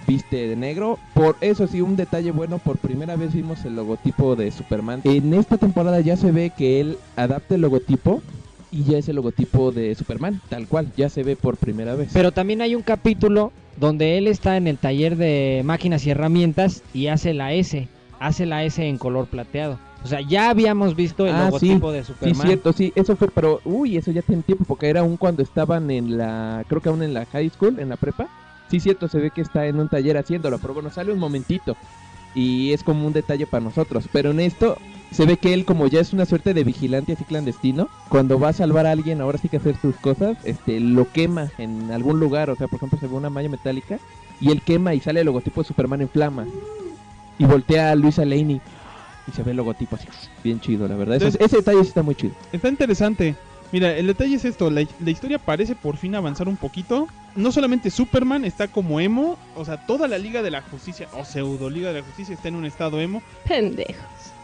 [0.06, 0.98] viste de negro.
[1.14, 5.00] Por eso sí, un detalle bueno, por primera vez vimos el logotipo de Superman.
[5.04, 8.22] En esta temporada ya se ve que él adapta el logotipo
[8.70, 12.10] y ya es el logotipo de Superman, tal cual, ya se ve por primera vez.
[12.12, 16.82] Pero también hay un capítulo donde él está en el taller de máquinas y herramientas
[16.92, 17.88] y hace la S.
[18.20, 19.78] Hace la S en color plateado.
[20.02, 22.46] O sea, ya habíamos visto el Ah, logotipo sí, de Sí, Superman.
[22.46, 25.90] cierto, sí, eso fue, pero uy, eso ya tiene tiempo, porque era aún cuando estaban
[25.90, 28.28] en la, creo que aún en la high school, en la prepa.
[28.70, 31.76] Sí, cierto, se ve que está en un taller haciéndolo, pero bueno, sale un momentito.
[32.34, 34.08] Y es como un detalle para nosotros.
[34.10, 34.76] Pero en esto
[35.12, 38.48] se ve que él, como ya es una suerte de vigilante así clandestino, cuando va
[38.48, 42.18] a salvar a alguien, ahora sí que hacer sus cosas, este, lo quema en algún
[42.18, 42.50] lugar.
[42.50, 44.00] O sea, por ejemplo, se ve una malla metálica
[44.40, 46.48] y él quema y sale el logotipo de Superman en flamas.
[47.38, 48.60] Y voltea a Luisa Laney
[49.28, 50.06] y se ve el logotipo así,
[50.42, 51.14] bien chido, la verdad.
[51.16, 52.34] Entonces- ese detalle sí está muy chido.
[52.52, 53.36] Está interesante.
[53.74, 57.08] Mira, el detalle es esto, la, la historia parece por fin avanzar un poquito.
[57.34, 61.24] No solamente Superman está como emo, o sea, toda la Liga de la Justicia, o
[61.24, 63.96] pseudo Liga de la Justicia está en un estado emo, Pendejos.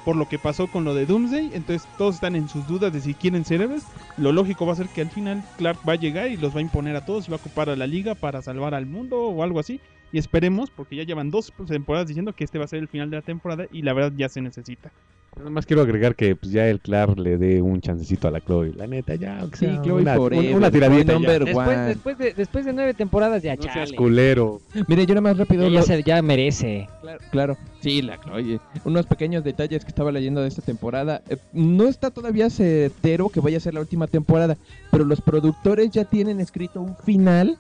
[0.05, 3.01] por lo que pasó con lo de Doomsday, entonces todos están en sus dudas de
[3.01, 3.85] si quieren ser héroes.
[4.17, 6.59] Lo lógico va a ser que al final Clark va a llegar y los va
[6.59, 9.17] a imponer a todos y va a ocupar a la Liga para salvar al mundo
[9.29, 9.81] o algo así.
[10.13, 13.11] Y esperemos, porque ya llevan dos temporadas diciendo que este va a ser el final
[13.11, 14.91] de la temporada y la verdad ya se necesita.
[15.37, 18.41] Nada más quiero agregar que pues, ya el Clark le dé un chancecito a la
[18.41, 18.73] Chloe.
[18.75, 21.13] La neta, ya, Sí, sea Chloe una, un- una tiradita.
[21.13, 21.39] Chloe ya.
[21.39, 24.61] Después, después, de, después de nueve temporadas ya, No seas culero.
[24.89, 25.63] Mire, yo nada más rápido.
[25.63, 26.89] Ya, ya lo- se- ya merece.
[27.01, 27.57] Claro, claro.
[27.81, 31.23] Sí, la oye, unos pequeños detalles que estaba leyendo de esta temporada.
[31.31, 34.59] Eh, no está todavía certero que vaya a ser la última temporada,
[34.91, 37.57] pero los productores ya tienen escrito un final.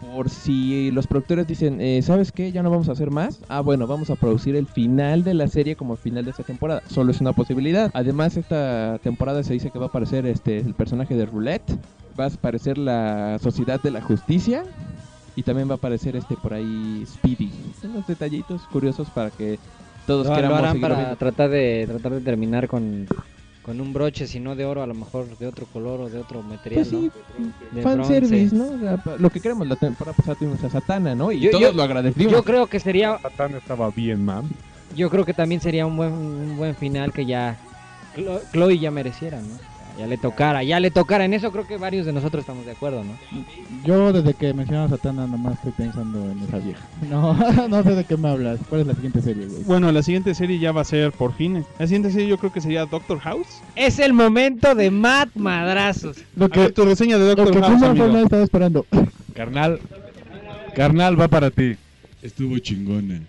[0.00, 2.52] Por si los productores dicen, eh, ¿sabes qué?
[2.52, 3.40] Ya no vamos a hacer más.
[3.48, 6.82] Ah, bueno, vamos a producir el final de la serie como final de esta temporada.
[6.88, 7.90] Solo es una posibilidad.
[7.94, 11.76] Además, esta temporada se dice que va a aparecer este el personaje de Roulette.
[12.18, 14.64] Va a aparecer la Sociedad de la Justicia.
[15.34, 17.50] Y también va a aparecer este por ahí Speedy.
[17.80, 19.58] Son unos detallitos curiosos para que
[20.06, 21.16] todos lo queramos harán para viendo.
[21.16, 23.06] tratar de tratar de terminar con,
[23.68, 26.18] con un broche, si no de oro, a lo mejor de otro color o de
[26.18, 26.86] otro material.
[26.86, 27.52] Pues sí, ¿no?
[27.72, 28.56] De fanservice, bronce.
[28.56, 28.76] ¿no?
[28.76, 31.30] O sea, pa- lo que queremos, la temporada pasada tuvimos a Satana, ¿no?
[31.30, 32.32] Y Yo- todos yo- lo agradecimos.
[32.32, 34.44] Yo creo que sería, Satán estaba bien, man.
[34.96, 37.58] yo creo que también sería un buen, un buen final que ya
[38.16, 39.67] Chlo- Chloe ya mereciera, ¿no?
[39.98, 41.24] Ya le tocara, ya le tocara.
[41.24, 43.18] En eso creo que varios de nosotros estamos de acuerdo, ¿no?
[43.84, 46.80] Yo desde que mencionas a Satana nomás estoy pensando en esa vieja.
[47.10, 47.34] No,
[47.68, 48.60] no sé de qué me hablas.
[48.68, 49.64] ¿Cuál es la siguiente serie, güey?
[49.64, 51.64] Bueno, la siguiente serie ya va a ser por fin.
[51.80, 53.60] La siguiente serie yo creo que sería Doctor House.
[53.74, 56.18] Es el momento de Matt Madrazos.
[56.36, 58.18] Lo A ver, tu reseña de lo Doctor que House, amigo.
[58.18, 58.86] Estaba esperando.
[59.34, 59.80] Carnal,
[60.74, 61.76] carnal, va para ti.
[62.22, 63.20] Estuvo chingona.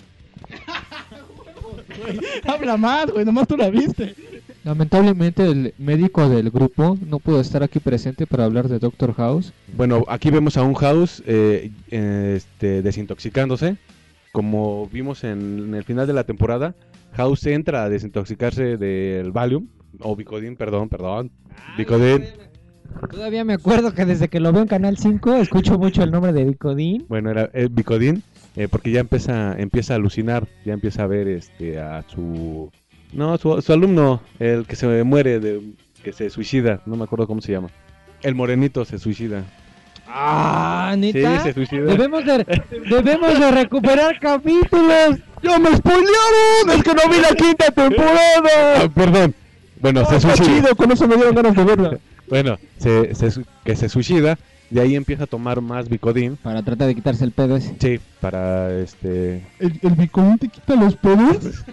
[2.45, 4.15] Habla más, güey, nomás tú la viste.
[4.63, 9.53] Lamentablemente el médico del grupo no pudo estar aquí presente para hablar de Doctor House.
[9.75, 13.77] Bueno, aquí vemos a un House eh, eh, este, desintoxicándose.
[14.31, 16.75] Como vimos en, en el final de la temporada,
[17.13, 19.67] House entra a desintoxicarse del Valium.
[20.01, 21.31] O Vicodin, perdón, perdón.
[21.77, 22.25] Vicodin.
[23.09, 26.33] Todavía me acuerdo que desde que lo veo en Canal 5 escucho mucho el nombre
[26.33, 27.05] de Vicodin.
[27.07, 28.23] Bueno, era el Vicodin.
[28.55, 30.47] eh, porque ya empieza, empieza a alucinar.
[30.65, 32.69] Ya empieza a ver este, a su
[33.11, 35.61] No, su, su alumno, el que se muere, de,
[36.03, 37.69] que se suicida, no me acuerdo cómo se llama.
[38.21, 39.43] El morenito se suicida.
[40.07, 41.39] Ah, Sí, neta.
[41.43, 41.83] se suicida.
[41.83, 42.45] debemos de
[42.89, 45.19] debemos de recuperar capítulos.
[45.41, 46.69] ¡Ya me spoilearon!
[46.75, 48.83] ¡Es que no vi la quinta temporada!
[48.83, 49.33] Ah, perdón.
[49.79, 50.55] Bueno, se Está suicida.
[50.61, 51.97] chido, con eso me dieron ganas de verla.
[52.27, 54.37] Bueno, se, se que se suicida,
[54.69, 56.35] de ahí empieza a tomar más Bicodín.
[56.37, 57.75] Para tratar de quitarse el pedo ese.
[57.79, 59.45] Sí, para este.
[59.59, 61.37] ¿El, el Bicodín te quita los pedos?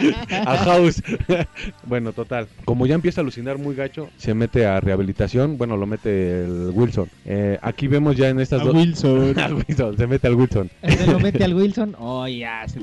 [0.30, 1.02] a House.
[1.84, 2.48] bueno, total.
[2.64, 5.58] Como ya empieza a alucinar muy gacho, se mete a rehabilitación.
[5.58, 7.08] Bueno, lo mete el Wilson.
[7.24, 8.74] Eh, aquí vemos ya en estas dos.
[8.74, 9.38] Wilson.
[9.38, 10.70] Al Wilson, se mete al Wilson.
[10.82, 11.94] Este lo mete al Wilson.
[11.98, 12.80] Oh, ya, se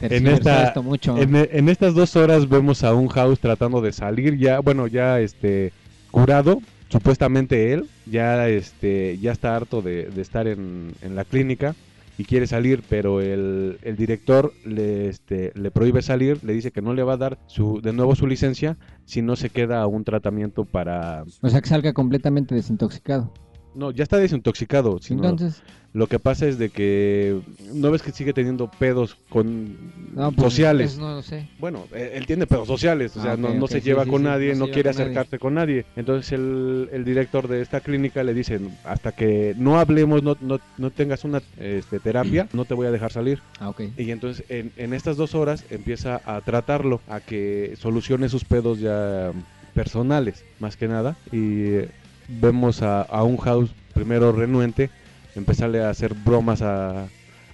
[0.00, 1.16] En, esta, esto mucho.
[1.18, 5.20] en, en estas dos horas vemos a un House tratando de salir ya, bueno, ya
[5.20, 5.72] este
[6.10, 11.74] curado, supuestamente él, ya este ya está harto de, de estar en, en la clínica
[12.18, 16.82] y quiere salir, pero el, el director le, este, le prohíbe salir, le dice que
[16.82, 19.86] no le va a dar su, de nuevo su licencia si no se queda a
[19.86, 21.24] un tratamiento para...
[21.42, 23.32] O sea, que salga completamente desintoxicado.
[23.74, 24.98] No, ya está desintoxicado.
[25.00, 27.40] sino Entonces, Lo que pasa es de que
[27.72, 29.76] no ves que sigue teniendo pedos con
[30.14, 30.92] no, pues, sociales.
[30.94, 31.48] eso no lo sé.
[31.60, 34.02] Bueno, él, él tiene pedos sociales, o sea, Ah, ok, no, no se sí, lleva
[34.04, 35.02] sí, con sí, nadie, no no, quiere con nadie.
[35.04, 35.84] acercarse con nadie.
[35.94, 40.58] Entonces el, el director de esta clínica le dice, hasta que no hablemos, no, no,
[40.78, 43.40] no tengas una este, terapia, no te voy a dejar salir.
[43.60, 43.82] Ah, ok.
[43.96, 48.80] Y entonces en, en estas dos horas empieza a tratarlo, a que solucione sus pedos
[48.80, 49.30] ya
[49.74, 51.16] personales, más que nada.
[51.32, 51.86] Y
[52.28, 54.90] vemos a, a un house primero renuente,
[55.34, 57.06] empezarle a hacer bromas a,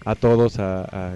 [0.05, 1.15] a todos, a, a-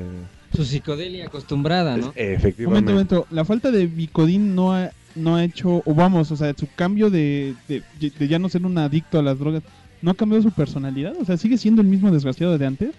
[0.55, 2.13] Su psicodelia acostumbrada, ¿no?
[2.17, 2.93] efectivamente.
[2.93, 3.27] Momento, momento.
[3.35, 7.11] La falta de Bicodín no ha, no ha hecho, o vamos, o sea, su cambio
[7.11, 9.63] de, de, de ya no ser un adicto a las drogas,
[10.03, 11.15] ¿no ha cambiado su personalidad?
[11.21, 12.91] O sea, ¿sigue siendo el mismo desgraciado de antes?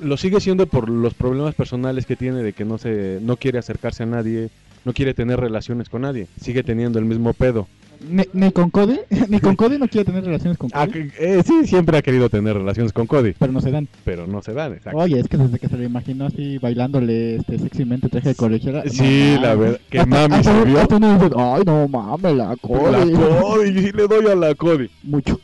[0.00, 3.58] Lo sigue siendo por los problemas personales que tiene de que no se no quiere
[3.58, 4.48] acercarse a nadie,
[4.84, 6.26] no quiere tener relaciones con nadie.
[6.40, 7.68] Sigue teniendo el mismo pedo.
[8.08, 11.08] Ni, ni con Cody, ni con Cody no quiere tener relaciones con Ah, Cody.
[11.18, 13.88] eh, sí, siempre ha querido tener relaciones con Cody, Pero no se dan.
[14.04, 14.98] pero no se dan, exacto.
[14.98, 18.84] Oye, es que desde que se lo imaginó así bailándole este sexymente traje de colegiala.
[18.84, 20.80] no Sí, la verdad, que Hasta- mami hasta- se vio.
[20.80, 23.12] hasta uno dice, Ay, no mames, la Cody.
[23.12, 24.88] La Cody, sí le doy a la Cody.
[25.02, 25.40] Mucho.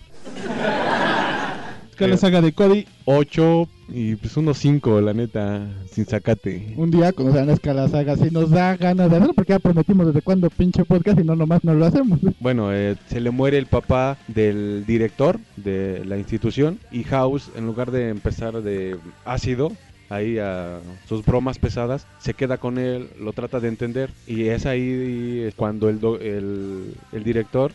[2.01, 6.75] Que la saga de Cody, 8 y pues unos 5, la neta, sin sacate.
[6.77, 10.23] Un día las la saga, si nos da ganas de hacerlo, porque ya prometimos desde
[10.23, 12.19] cuándo pinche podcast y no nomás no lo hacemos.
[12.41, 17.67] Bueno, eh, se le muere el papá del director de la institución y House, en
[17.67, 19.73] lugar de empezar de ácido,
[20.09, 24.67] ahí a sus bromas pesadas, se queda con él, lo trata de entender y es
[24.67, 27.73] ahí cuando el, do- el, el director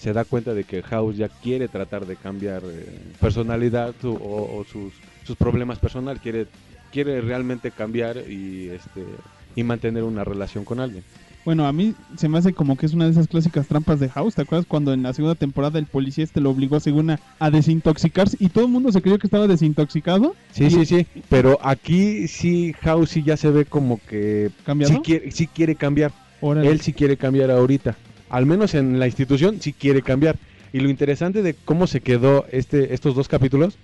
[0.00, 2.86] se da cuenta de que House ya quiere tratar de cambiar eh,
[3.20, 6.46] personalidad su- o, o sus, sus problemas personales, quiere,
[6.90, 9.16] quiere realmente cambiar y, este,
[9.54, 11.04] y mantener una relación con alguien.
[11.44, 14.08] bueno, a mí se me hace como que es una de esas clásicas trampas de
[14.08, 14.34] House.
[14.34, 17.50] ¿Te acuerdas cuando en la segunda temporada el policía este lo obligó según a, a
[17.50, 20.34] desintoxicarse y todo el mundo se creyó que estaba desintoxicado?
[20.52, 21.06] Sí, Y- sí, sí.
[21.28, 24.94] Pero aquí sí, House sí ya se ve como que ¿Cambiado?
[24.94, 26.12] sí quiere, sí quiere cambiar.
[26.40, 26.70] Órale.
[26.70, 27.96] Él sí quiere cambiar ahorita.
[28.30, 30.36] Al menos en la institución sí quiere cambiar.
[30.72, 33.76] Y lo interesante de cómo se quedó este, estos dos capítulos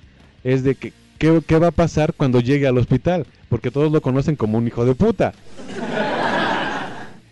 [0.45, 3.27] es de que qué, va a pasar cuando llegue al hospital.
[3.49, 5.33] Porque todos lo conocen como un hijo de puta.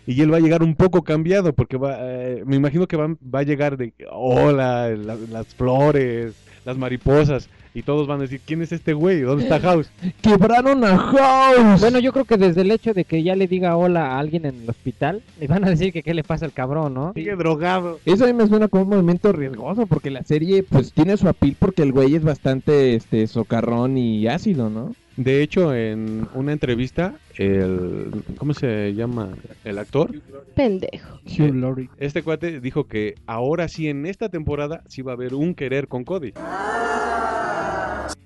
[0.07, 3.07] Y él va a llegar un poco cambiado porque va, eh, me imagino que va,
[3.07, 7.49] va a llegar de, hola, la- las flores, las mariposas.
[7.75, 9.19] Y todos van a decir, ¿quién es este güey?
[9.19, 9.91] ¿Dónde está House?
[10.21, 11.81] ¡Quebraron a House!
[11.81, 14.45] Bueno, yo creo que desde el hecho de que ya le diga hola a alguien
[14.45, 17.11] en el hospital, le van a decir que qué le pasa al cabrón, ¿no?
[17.13, 17.99] Sigue drogado.
[18.05, 21.27] Eso a mí me suena como un movimiento riesgoso porque la serie pues tiene su
[21.27, 24.95] apil porque el güey es bastante este socarrón y ácido, ¿no?
[25.17, 29.29] De hecho, en una entrevista, el ¿cómo se llama?
[29.63, 30.11] El actor,
[30.55, 31.19] Pendejo.
[31.25, 31.89] Hugh Laurie.
[31.99, 35.87] este cuate dijo que ahora sí en esta temporada sí va a haber un querer
[35.87, 36.33] con Cody.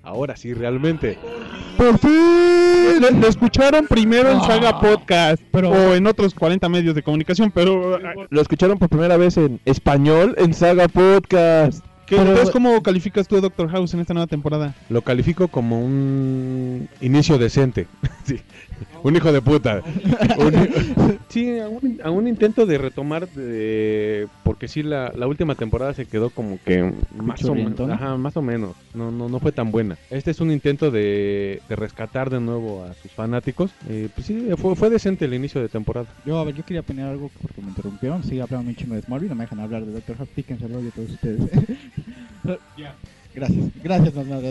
[0.02, 1.18] Ahora sí, realmente.
[1.76, 3.00] ¡Por fin!
[3.00, 7.96] Lo, lo escucharon primero en Saga Podcast o en otros 40 medios de comunicación, pero...
[7.96, 11.84] ah, Lo escucharon por primera vez en español en Saga Podcast.
[12.06, 14.74] ¿qué- Pero- entonces, ¿cómo calificas tú a Doctor House en esta nueva temporada?
[14.88, 17.86] Lo califico como un inicio decente.
[18.24, 18.40] sí.
[19.02, 19.82] Un hijo de puta.
[20.38, 25.54] Un- sí, a un, a un intento de retomar de, porque sí la, la última
[25.54, 27.54] temporada se quedó como que más o,
[27.90, 28.76] ajá, más o menos.
[28.94, 29.96] No, no, no fue tan buena.
[30.10, 33.70] Este es un intento de, de rescatar de nuevo a sus fanáticos.
[33.88, 36.06] Eh, pues sí, fue, fue decente el inicio de temporada.
[36.26, 38.22] Yo, a ver, yo quería poner algo porque me interrumpieron.
[38.22, 40.28] Sí, hablaron un chingo de Smallville, no me dejan hablar de Doctor House.
[40.34, 41.40] Píquense el rollo todos ustedes.
[43.32, 44.50] Gracias, gracias, más nada.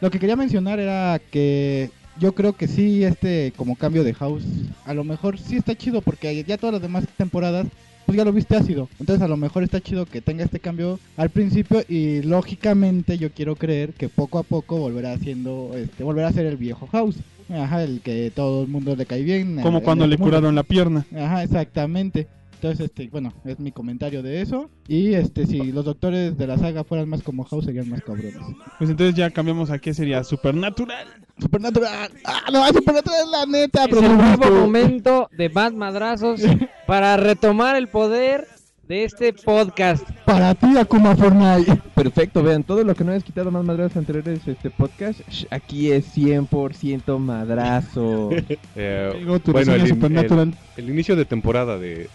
[0.00, 4.44] Lo que quería mencionar era que yo creo que sí, este como cambio de House,
[4.84, 7.66] a lo mejor sí está chido porque ya todas las demás temporadas,
[8.04, 8.88] pues ya lo viste ácido.
[9.00, 13.30] Entonces a lo mejor está chido que tenga este cambio al principio y lógicamente yo
[13.30, 17.16] quiero creer que poco a poco volverá haciendo, este, volverá a ser el viejo House.
[17.48, 19.60] Ajá, el que todo el mundo le cae bien.
[19.62, 20.30] Como cuando le mundo.
[20.30, 21.06] curaron la pierna.
[21.14, 22.26] Ajá, exactamente.
[22.56, 24.70] Entonces, este, bueno, es mi comentario de eso.
[24.88, 28.34] Y este, si los doctores de la saga fueran más como House, serían más cabrones.
[28.78, 31.06] Pues entonces ya cambiamos a qué sería Supernatural.
[31.38, 32.10] Supernatural.
[32.24, 36.40] Ah, no, Supernatural es la neta, Es pero el nuevo momento de más madrazos
[36.86, 38.46] para retomar el poder
[38.88, 40.08] de este podcast.
[40.24, 41.76] Para ti, Akuma Fortnite.
[41.94, 45.90] Perfecto, vean, todo lo que no hayas quitado más madrazos anteriores este podcast, sh, aquí
[45.90, 48.30] es 100% madrazo.
[48.76, 52.08] Eh, Digo, bueno, in- el- el inicio de temporada de,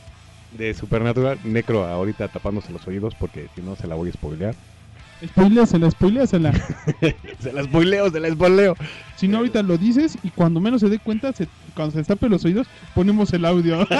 [0.58, 4.56] de Supernatural, Necro ahorita tapándose los oídos porque si no se la voy a spoilear.
[5.26, 6.52] Spoileasela, spoileasela.
[7.40, 8.76] se la spoileo, se la spoileo.
[9.16, 12.28] Si no, ahorita lo dices y cuando menos se dé cuenta, se- cuando se destape
[12.28, 13.88] los oídos, ponemos el audio.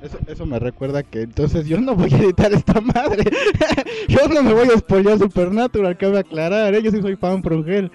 [0.00, 3.24] Eso, eso me recuerda que entonces yo no voy a editar esta madre.
[4.08, 6.72] yo no me voy a spoilear Supernatural, cabe aclarar.
[6.74, 6.82] ¿eh?
[6.82, 7.90] Yo sí soy fan from hell.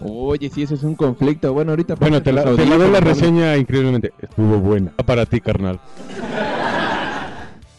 [0.00, 1.52] Oye, sí, eso es un conflicto.
[1.52, 1.94] Bueno, ahorita...
[1.94, 4.12] Bueno, te la, te doy la reseña increíblemente.
[4.20, 4.90] Estuvo buena.
[5.06, 5.80] Para ti, carnal.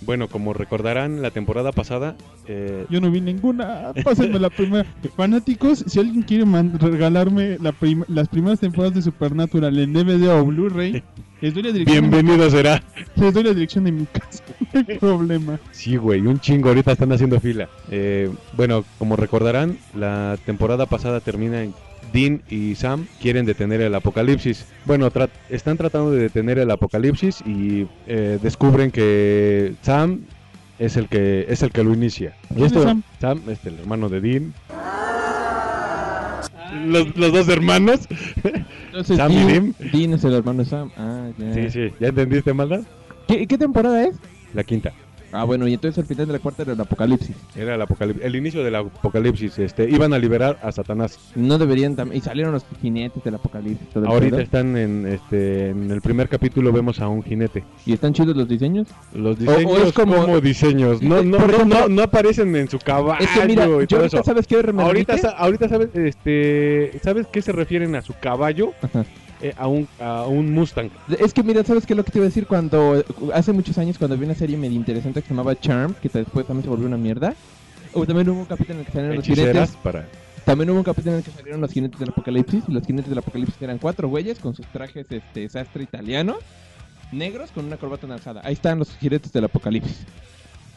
[0.01, 2.15] Bueno, como recordarán, la temporada pasada...
[2.47, 3.91] eh, Yo no vi ninguna.
[4.03, 4.85] Pásenme la primera.
[5.17, 6.45] Fanáticos, si alguien quiere
[6.79, 11.01] regalarme la prim- las primeras temporadas de Supernatural en DVD o Blu-ray,
[11.41, 12.11] les doy la dirección.
[12.11, 12.83] bienvenido será.
[13.15, 14.43] Les doy la dirección de mi casa.
[14.73, 15.59] No hay problema.
[15.71, 16.67] Sí, güey, un chingo.
[16.69, 17.69] Ahorita están haciendo fila.
[17.89, 21.73] Eh, bueno, como recordarán, la temporada pasada termina en...
[22.15, 24.65] Dean y Sam quieren detener el apocalipsis.
[24.85, 30.21] Bueno, tra- están tratando de detener el apocalipsis y eh, descubren que Sam
[30.79, 32.35] es el que es el que lo inicia.
[32.49, 33.03] Y ¿Quién es esto, Sam?
[33.19, 34.53] Sam, este, el hermano de Dean.
[36.87, 38.01] Los, los dos hermanos.
[38.87, 40.13] Entonces, Sam y Dean, Dean.
[40.13, 40.91] Es el hermano de Sam.
[40.97, 41.53] Ah, ya.
[41.53, 41.93] Sí, sí.
[41.99, 42.81] ¿Ya entendiste, maldad?
[43.27, 44.15] ¿Qué, qué temporada es?
[44.53, 44.91] La quinta.
[45.35, 47.35] Ah, bueno, y entonces al final de la cuarta era el apocalipsis.
[47.55, 48.23] Era el apocalipsis.
[48.25, 49.59] El inicio del apocalipsis.
[49.59, 51.19] Este, iban a liberar a Satanás.
[51.35, 53.89] No deberían tam- Y salieron los jinetes del apocalipsis.
[53.89, 54.43] todo el Ahorita pedo.
[54.43, 57.63] están en este en el primer capítulo vemos a un jinete.
[57.85, 58.87] ¿Y están chidos los diseños?
[59.13, 62.55] Los diseños o es como- como, diseños, no no Por no, ejemplo- no, no aparecen
[62.55, 64.23] en su caballo Es que mira, y yo todo ahorita, eso.
[64.23, 69.05] ¿sabes qué Ahorita ahorita sabes este sabes qué se refieren a su caballo Ajá.
[69.45, 70.89] Eh, a un a un Mustang.
[71.19, 72.47] Es que mira, ¿sabes qué es lo que te iba a decir?
[72.47, 76.09] Cuando hace muchos años cuando vi una serie medio interesante que se llamaba Charm, que
[76.09, 77.35] después también se volvió una mierda.
[77.93, 79.77] O también hubo un capítulo en el que salieron los jinetes.
[79.83, 80.07] para
[80.45, 82.63] También hubo un capítulo en el que salieron los jinetes del apocalipsis.
[82.67, 86.37] Y los jinetes del apocalipsis eran cuatro güeyes con sus trajes este sastre italiano,
[87.11, 88.41] negros con una corbata alzada.
[88.43, 90.07] Ahí están los jinetes del apocalipsis.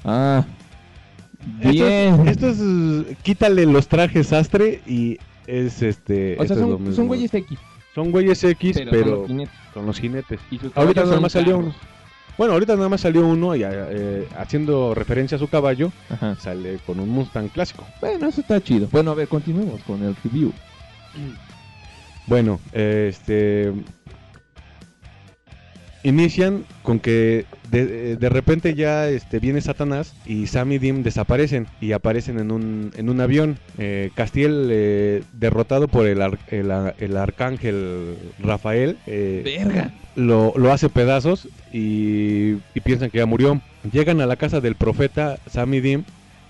[0.05, 0.45] Ah.
[1.63, 2.29] Bien.
[2.29, 6.95] Estos, estos, eh, quítale los trajes sastre y es este o sea, esto es son,
[6.95, 7.59] son güeyes X.
[7.99, 9.59] Son güeyes X, Pero, pero, son los jinetes.
[9.75, 10.41] son los jinetes.
[10.53, 11.75] Y Ahorita nada más salió uno.
[12.37, 16.37] Bueno, ahorita nada más salió uno y eh, haciendo referencia a su caballo, Ajá.
[16.37, 17.85] sale con un Mustang clásico.
[18.01, 18.87] Bueno, eso está chido.
[18.93, 20.53] Bueno, a ver, continuemos con el review.
[22.29, 23.73] Bueno, este
[26.05, 31.67] inician con que de, de repente ya este, viene Satanás y Sam y Dim desaparecen
[31.81, 33.59] y aparecen en un, en un avión.
[33.79, 39.93] Eh, Castiel, eh, derrotado por el, ar- el, arcángel Rafael, eh, Verga.
[40.17, 43.61] lo, lo hace pedazos y, y piensan que ya murió.
[43.93, 46.05] Llegan a la casa del profeta Sam y Dim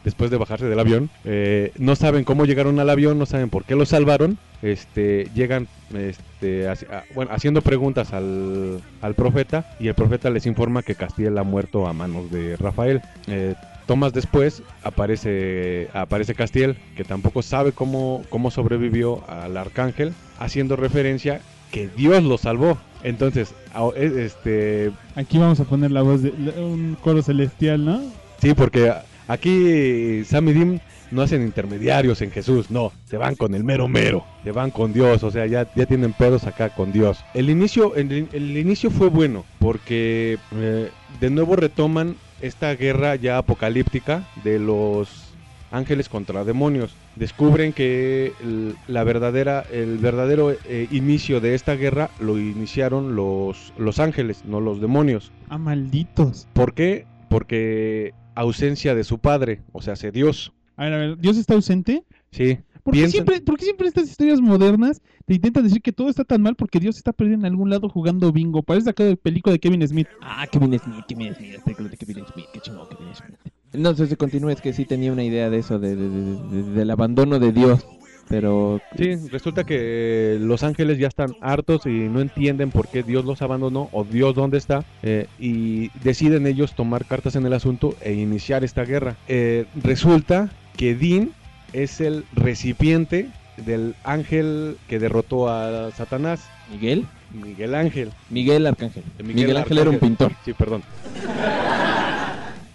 [0.08, 1.10] después de bajarse del avión.
[1.24, 4.38] Eh, no saben cómo llegaron al avión, no saben por qué lo salvaron.
[4.62, 10.46] Este, llegan este, haci- a- bueno, haciendo preguntas al, al profeta y el profeta les
[10.46, 13.00] informa que Castiel ha muerto a manos de Rafael.
[13.28, 13.54] Eh,
[13.86, 21.40] Tomas después aparece aparece Castiel que tampoco sabe cómo, cómo sobrevivió al arcángel haciendo referencia
[21.70, 22.78] que Dios lo salvó.
[23.02, 23.54] Entonces,
[23.96, 28.00] es- este Aquí vamos a poner la voz de un coro celestial, ¿no?
[28.40, 28.92] Sí, porque
[29.28, 30.78] aquí Sam y Dim
[31.10, 34.92] no hacen intermediarios en Jesús, no, se van con el mero mero, se van con
[34.92, 37.24] Dios, o sea, ya, ya tienen pedos acá con Dios.
[37.34, 43.38] El inicio, el, el inicio fue bueno, porque eh, de nuevo retoman esta guerra ya
[43.38, 45.28] apocalíptica de los
[45.70, 46.94] ángeles contra demonios.
[47.16, 53.72] Descubren que el, la verdadera, el verdadero eh, inicio de esta guerra lo iniciaron los,
[53.76, 55.32] los ángeles, no los demonios.
[55.48, 56.46] Ah, malditos.
[56.52, 57.06] ¿Por qué?
[57.28, 60.52] Porque ausencia de su padre, o sea, hace Dios.
[60.76, 62.04] A ver, a ver, ¿Dios está ausente?
[62.30, 62.58] Sí.
[62.82, 66.24] ¿Por qué, siempre, por qué siempre estas historias modernas te intentan decir que todo está
[66.24, 68.62] tan mal porque Dios está perdido en algún lado jugando bingo?
[68.62, 70.06] Parece sacado de película de Kevin Smith.
[70.22, 73.38] Ah, Kevin Smith, Kevin Smith, la película de Kevin Smith, qué chingón Kevin Smith.
[73.74, 76.62] No sé si continúa, es que sí tenía una idea de eso, de, de- de-
[76.62, 77.86] de- del abandono de Dios.
[78.28, 83.24] Pero Sí, resulta que los ángeles ya están hartos y no entienden por qué Dios
[83.24, 87.94] los abandonó o Dios dónde está eh, y deciden ellos tomar cartas en el asunto
[88.02, 89.16] e iniciar esta guerra.
[89.28, 91.30] Eh, resulta que Dean
[91.72, 93.28] es el recipiente
[93.64, 96.48] del ángel que derrotó a Satanás.
[96.70, 98.10] Miguel, Miguel Ángel.
[98.30, 99.02] Miguel Arcángel.
[99.24, 100.32] Miguel, Ángel era un pintor.
[100.44, 100.82] Sí, perdón.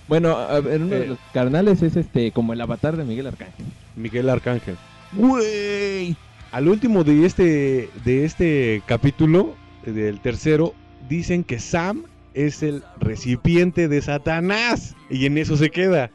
[0.08, 1.08] Bueno, a ver, uno de Eh.
[1.08, 3.66] los carnales es este como el avatar de Miguel Arcángel.
[3.96, 4.76] Miguel Arcángel.
[5.16, 6.16] ¡Güey!
[6.52, 9.56] Al último de este, de este capítulo,
[9.86, 10.74] del tercero,
[11.10, 12.04] dicen que Sam
[12.34, 14.96] es el recipiente de Satanás.
[15.10, 16.12] Y en eso se queda.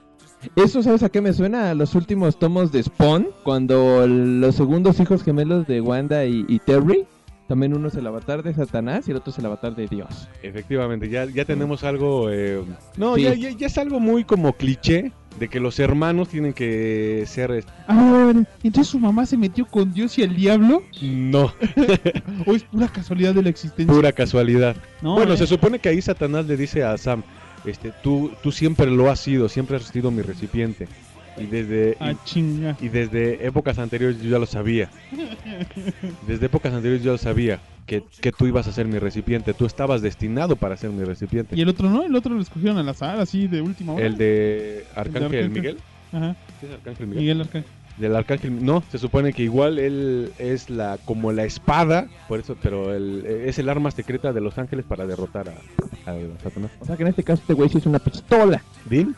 [0.54, 1.70] Eso, ¿sabes a qué me suena?
[1.70, 6.60] A los últimos tomos de Spawn, cuando los segundos hijos gemelos de Wanda y, y
[6.60, 7.06] Terry,
[7.48, 10.28] también uno es el avatar de Satanás y el otro es el avatar de Dios.
[10.44, 12.30] Efectivamente, ya, ya tenemos algo...
[12.30, 12.62] eh,
[12.96, 13.22] no, Sí.
[13.22, 17.50] ya, ya- ya es algo muy como cliché de que los hermanos tienen que ser...
[17.50, 20.82] eh, A ver, a ver, entonces su mamá se metió con Dios y el diablo.
[21.02, 21.52] No,
[22.46, 23.94] ¿O es pura casualidad de la existencia?
[23.94, 24.76] pura casualidad.
[25.02, 25.36] No, bueno, eh.
[25.36, 27.22] se supone que ahí Satanás le dice a Sam,
[27.64, 30.88] este, tú, tú siempre lo has sido, siempre has sido mi recipiente.
[31.40, 32.38] Y desde, Ah, y,
[32.80, 34.90] y desde épocas anteriores yo ya lo sabía.
[36.26, 39.54] Desde épocas anteriores yo ya lo sabía que, que tú ibas a ser mi recipiente.
[39.54, 41.56] Tú estabas destinado para ser mi recipiente.
[41.56, 44.06] Y el otro no, el otro lo escogieron al azar, así de última hora.
[44.06, 45.50] El de Arcángel Arcángel.
[45.50, 45.78] Miguel.
[46.12, 47.20] Ajá, ¿Sí es Arcángel Miguel?
[47.22, 47.70] Miguel Arcángel.
[47.96, 48.64] Del Arcángel.
[48.64, 53.24] No, se supone que igual él es la como la espada, por eso, pero él,
[53.26, 56.70] es el arma secreta de los ángeles para derrotar a, a Satanás.
[56.78, 58.62] O sea que en este caso este güey sí es una pistola.
[58.88, 59.16] ¿Din?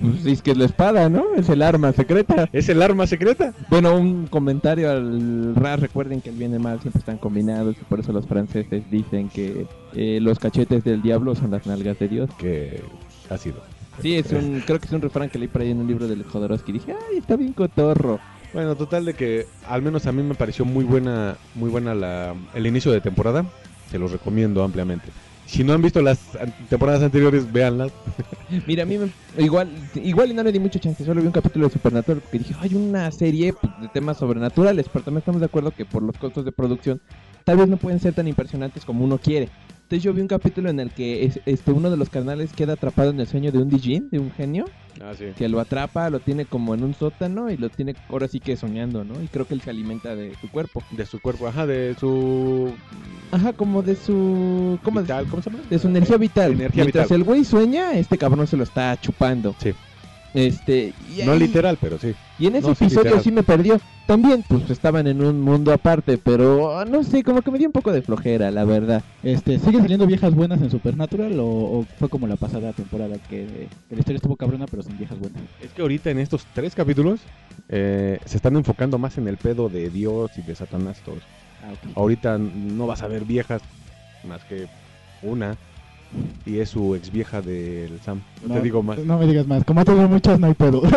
[0.00, 1.34] Pues es que es la espada, ¿no?
[1.36, 2.48] Es el arma secreta.
[2.52, 3.52] ¿Es el arma secreta?
[3.68, 5.80] Bueno, un comentario al RAS.
[5.80, 7.76] Recuerden que el bien y el mal siempre están combinados.
[7.80, 11.98] Y por eso los franceses dicen que eh, los cachetes del diablo son las nalgas
[11.98, 12.30] de Dios.
[12.38, 12.82] Que
[13.28, 13.62] ha sido.
[14.00, 16.06] Sí, es un, creo que es un refrán que leí por ahí en un libro
[16.06, 16.72] del Jodorowsky.
[16.72, 18.20] Dije, ay, está bien cotorro.
[18.54, 22.34] Bueno, total de que al menos a mí me pareció muy buena, muy buena la,
[22.54, 23.44] el inicio de temporada.
[23.90, 25.08] Se los recomiendo ampliamente.
[25.48, 26.18] Si no han visto las
[26.68, 27.90] temporadas anteriores, véanlas.
[28.66, 29.10] Mira, a mí me-
[29.42, 32.54] igual, igual no le di mucha chance, solo vi un capítulo de Supernatural porque dije,
[32.60, 36.16] hay una serie pues, de temas sobrenaturales, pero también estamos de acuerdo que por los
[36.18, 37.00] costos de producción
[37.44, 39.48] tal vez no pueden ser tan impresionantes como uno quiere.
[39.88, 42.74] Entonces yo vi un capítulo en el que es- este uno de los carnales queda
[42.74, 44.66] atrapado en el sueño de un Dijin, de un genio,
[45.00, 45.24] Ah, sí.
[45.34, 48.54] que lo atrapa, lo tiene como en un sótano y lo tiene ahora sí que
[48.58, 49.14] soñando, ¿no?
[49.22, 50.82] Y creo que él se alimenta de su cuerpo.
[50.90, 52.70] De su cuerpo, ajá, de su...
[53.30, 54.78] Ajá, como de su...
[54.82, 55.62] ¿Cómo, Vital, ¿cómo se llama?
[55.70, 56.52] de su energía vital.
[56.52, 57.20] Energía Mientras vital.
[57.20, 59.54] el güey sueña, este cabrón se lo está chupando.
[59.58, 59.72] Sí.
[60.34, 62.14] Este, y No ahí- literal, pero sí.
[62.38, 63.80] Y en ese No, sí, episodio sí me perdió.
[64.06, 67.72] También, pues estaban en un mundo aparte, pero no sé, como que me dio un
[67.72, 69.02] poco de flojera, la verdad.
[69.22, 73.68] Este, ¿Siguen saliendo viejas buenas en Supernatural o, o fue como la pasada temporada que,
[73.88, 75.40] que la historia estuvo cabrona pero sin viejas buenas?
[75.62, 77.20] Es que ahorita en estos tres capítulos
[77.68, 81.16] eh, se están enfocando más en el pedo de Dios y de Satanás y todo
[81.16, 81.26] eso.
[81.64, 81.72] Ah.
[81.96, 83.60] Ahorita no vas a ver viejas
[84.26, 84.66] más que
[85.22, 85.56] una.
[86.46, 88.22] Y es su ex vieja del Sam.
[88.46, 88.98] No, te digo más.
[88.98, 89.64] No me digas más.
[89.64, 90.82] Como tengo muchas, no hay pedo.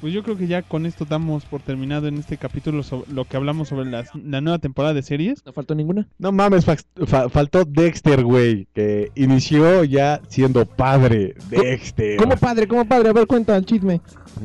[0.00, 3.26] Pues yo creo que ya con esto damos por terminado en este capítulo sobre lo
[3.26, 5.44] que hablamos sobre las- la nueva temporada de series.
[5.44, 6.08] ¿No faltó ninguna?
[6.18, 8.66] No mames, fa- fa- faltó Dexter, güey.
[8.72, 11.34] Que inició ya siendo padre.
[11.50, 12.16] Dexter.
[12.16, 12.66] ¿Cómo padre?
[12.66, 13.10] ¿Cómo padre?
[13.10, 14.00] A ver, cuenta el chisme.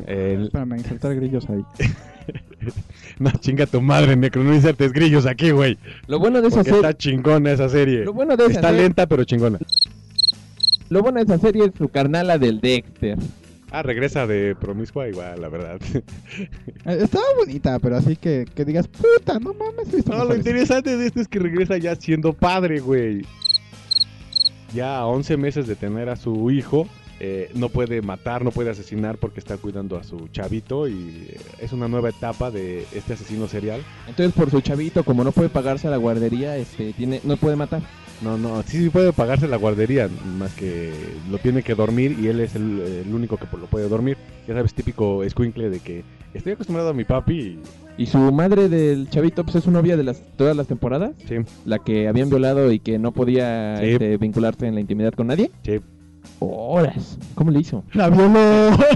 [0.06, 1.64] El- Espérame, insertar grillos ahí.
[3.18, 4.42] No, chinga tu madre, Necro.
[4.44, 5.78] No insertes grillos aquí, güey.
[6.06, 6.86] Lo bueno de esa Porque serie...
[6.88, 8.04] está chingona esa serie.
[8.04, 9.58] Lo bueno de esa Está serie- lenta, pero chingona.
[10.90, 13.18] Lo bueno de esa serie es su carnala del Dexter.
[13.72, 15.80] Ah, regresa de promiscua igual, la verdad.
[16.84, 19.88] Eh, Estaba bonita, pero así que, que digas, puta, no mames.
[20.06, 20.38] No, lo mejores".
[20.38, 23.22] interesante de esto es que regresa ya siendo padre, güey.
[24.74, 26.86] Ya a 11 meses de tener a su hijo,
[27.20, 31.28] eh, no puede matar, no puede asesinar porque está cuidando a su chavito y
[31.60, 33.80] es una nueva etapa de este asesino serial.
[34.08, 37.56] Entonces, por su chavito, como no puede pagarse a la guardería, este, tiene, no puede
[37.56, 37.82] matar.
[38.22, 40.08] No, no, sí, sí puede pagarse la guardería,
[40.38, 40.90] más que
[41.30, 44.16] lo tiene que dormir y él es el, el único que lo puede dormir.
[44.48, 46.02] Ya sabes, típico escuincle de que
[46.32, 47.58] estoy acostumbrado a mi papi y...
[47.98, 51.12] Y su madre del chavito, pues es su novia de las todas las temporadas.
[51.26, 53.86] Sí, La que habían violado y que no podía Sí.
[53.86, 55.50] este, vincularse en la intimidad con nadie.
[55.62, 55.80] sí.
[56.38, 57.18] Horas.
[57.34, 57.82] ¿Cómo le hizo?
[57.92, 58.70] La violó.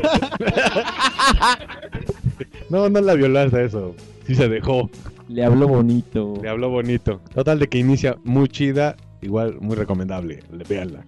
[2.69, 3.95] No, no la violó hasta eso.
[4.27, 4.89] Sí se dejó.
[5.29, 6.39] Le habló bonito.
[6.43, 7.21] Le habló bonito.
[7.35, 10.45] Total de que inicia muy chida, igual muy recomendable.
[10.53, 11.05] Le- Véanla.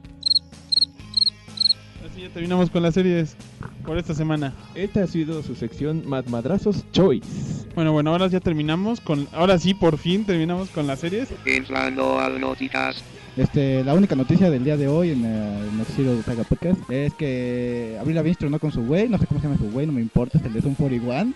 [2.11, 3.37] Así ya terminamos con las series
[3.87, 4.53] por esta semana.
[4.75, 7.29] Esta ha sido su sección Mad Madrazos Choice.
[7.77, 9.29] Bueno, bueno, ahora ya terminamos con...
[9.33, 11.29] Ahora sí, por fin terminamos con las series.
[11.47, 13.03] Entrando al noticias.
[13.37, 16.79] Este, la única noticia del día de hoy en eh, el noticiero de Saga Podcast
[16.91, 19.87] es que Abril Lavigne tronó con su güey, no sé cómo se llama su güey,
[19.87, 21.33] no me importa, es el de Zoom 41.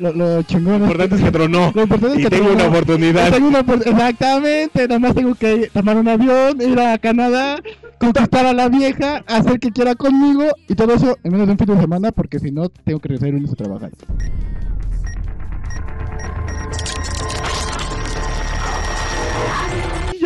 [0.00, 1.70] Lo, lo chingón Lo importante es que tronó.
[1.72, 2.58] Lo importante es Y que tengo tronó.
[2.64, 3.30] una oportunidad.
[3.30, 7.62] Tengo una opor- Exactamente, nada más tengo que tomar un avión, ir a Canadá,
[8.00, 11.58] conquistar a la vieja, hacer que quiera conmigo y todo eso en menos de un
[11.58, 13.90] fin de semana porque si no tengo que regresar el lunes a trabajar.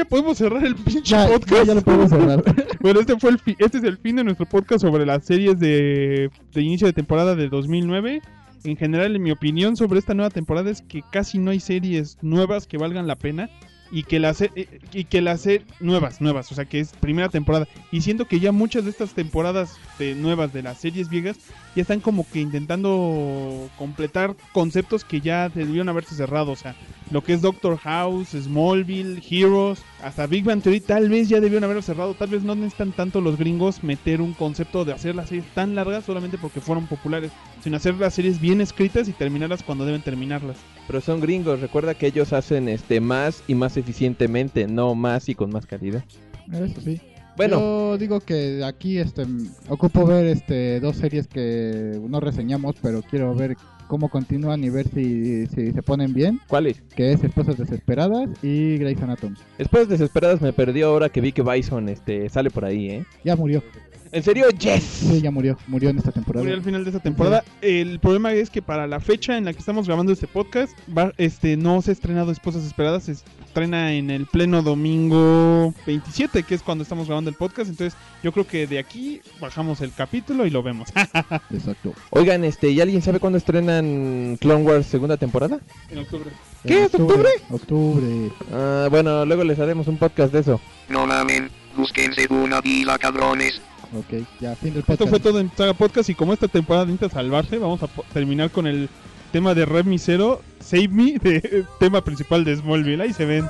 [0.01, 1.53] Ya podemos cerrar el pinche Ya, podcast.
[1.53, 2.43] ya, ya lo podemos cerrar.
[2.81, 6.31] bueno, este fue el este es el fin de nuestro podcast sobre las series de,
[6.53, 8.23] de inicio de temporada de 2009.
[8.65, 12.19] En general, en mi opinión sobre esta nueva temporada es que casi no hay series
[12.21, 13.49] nuevas que valgan la pena
[13.93, 14.53] y que las eh,
[14.93, 15.49] y que las
[15.81, 19.15] nuevas, nuevas, o sea, que es primera temporada y siento que ya muchas de estas
[19.15, 21.39] temporadas de nuevas de las series viejas
[21.75, 26.77] ya están como que intentando completar conceptos que ya debieron haberse cerrado, o sea,
[27.11, 31.65] lo que es Doctor House, Smallville, Heroes, hasta Big Bang Theory tal vez ya debieron
[31.65, 35.29] haber cerrado, tal vez no necesitan tanto los gringos meter un concepto de hacer las
[35.29, 37.33] series tan largas solamente porque fueron populares,
[37.63, 40.57] sino hacer las series bien escritas y terminarlas cuando deben terminarlas.
[40.87, 45.35] Pero son gringos, recuerda que ellos hacen este más y más eficientemente, no más y
[45.35, 46.05] con más calidad.
[46.53, 47.01] Eso sí.
[47.37, 47.59] Bueno.
[47.59, 49.25] Yo digo que aquí este
[49.69, 53.57] ocupo ver este dos series que no reseñamos, pero quiero ver
[53.91, 56.41] cómo continúan y ver si, si se ponen bien.
[56.47, 56.81] ¿Cuáles?
[56.95, 59.35] Que es Esposas Desesperadas y Grey's Anatomy.
[59.59, 63.05] Después desesperadas me perdió ahora que vi que Bison este sale por ahí, ¿eh?
[63.25, 63.65] Ya murió.
[64.13, 64.49] ¿En serio?
[64.59, 64.83] ¡Yes!
[64.83, 65.57] Sí, ya murió.
[65.69, 66.43] Murió en esta temporada.
[66.43, 67.45] Murió al final de esta temporada.
[67.63, 71.13] El problema es que para la fecha en la que estamos grabando este podcast, va-
[71.17, 76.57] este no se ha estrenado Esposas Esperadas, se estrena en el pleno domingo 27, que
[76.57, 77.71] es cuando estamos grabando el podcast.
[77.71, 80.89] Entonces, yo creo que de aquí bajamos el capítulo y lo vemos.
[81.53, 81.93] Exacto.
[82.11, 85.61] Oigan, este, ¿y alguien sabe cuándo estrenan Clone Wars segunda temporada?
[85.91, 86.31] en octubre.
[86.67, 86.85] ¿Qué?
[86.85, 87.29] ¿Es octubre?
[87.51, 88.31] Octubre.
[88.53, 90.61] Ah, bueno, luego les haremos un podcast de eso.
[90.89, 93.61] No mamen, búsquense una pila cabrones.
[93.93, 95.11] Ok, ya, fin del Esto podcast.
[95.11, 98.67] fue todo en Saga Podcast y como esta temporada necesita salvarse, vamos a terminar con
[98.67, 98.89] el
[99.33, 103.03] tema de Red Misero, Save Me, de, tema principal de Smallville.
[103.03, 103.47] Ahí se ven.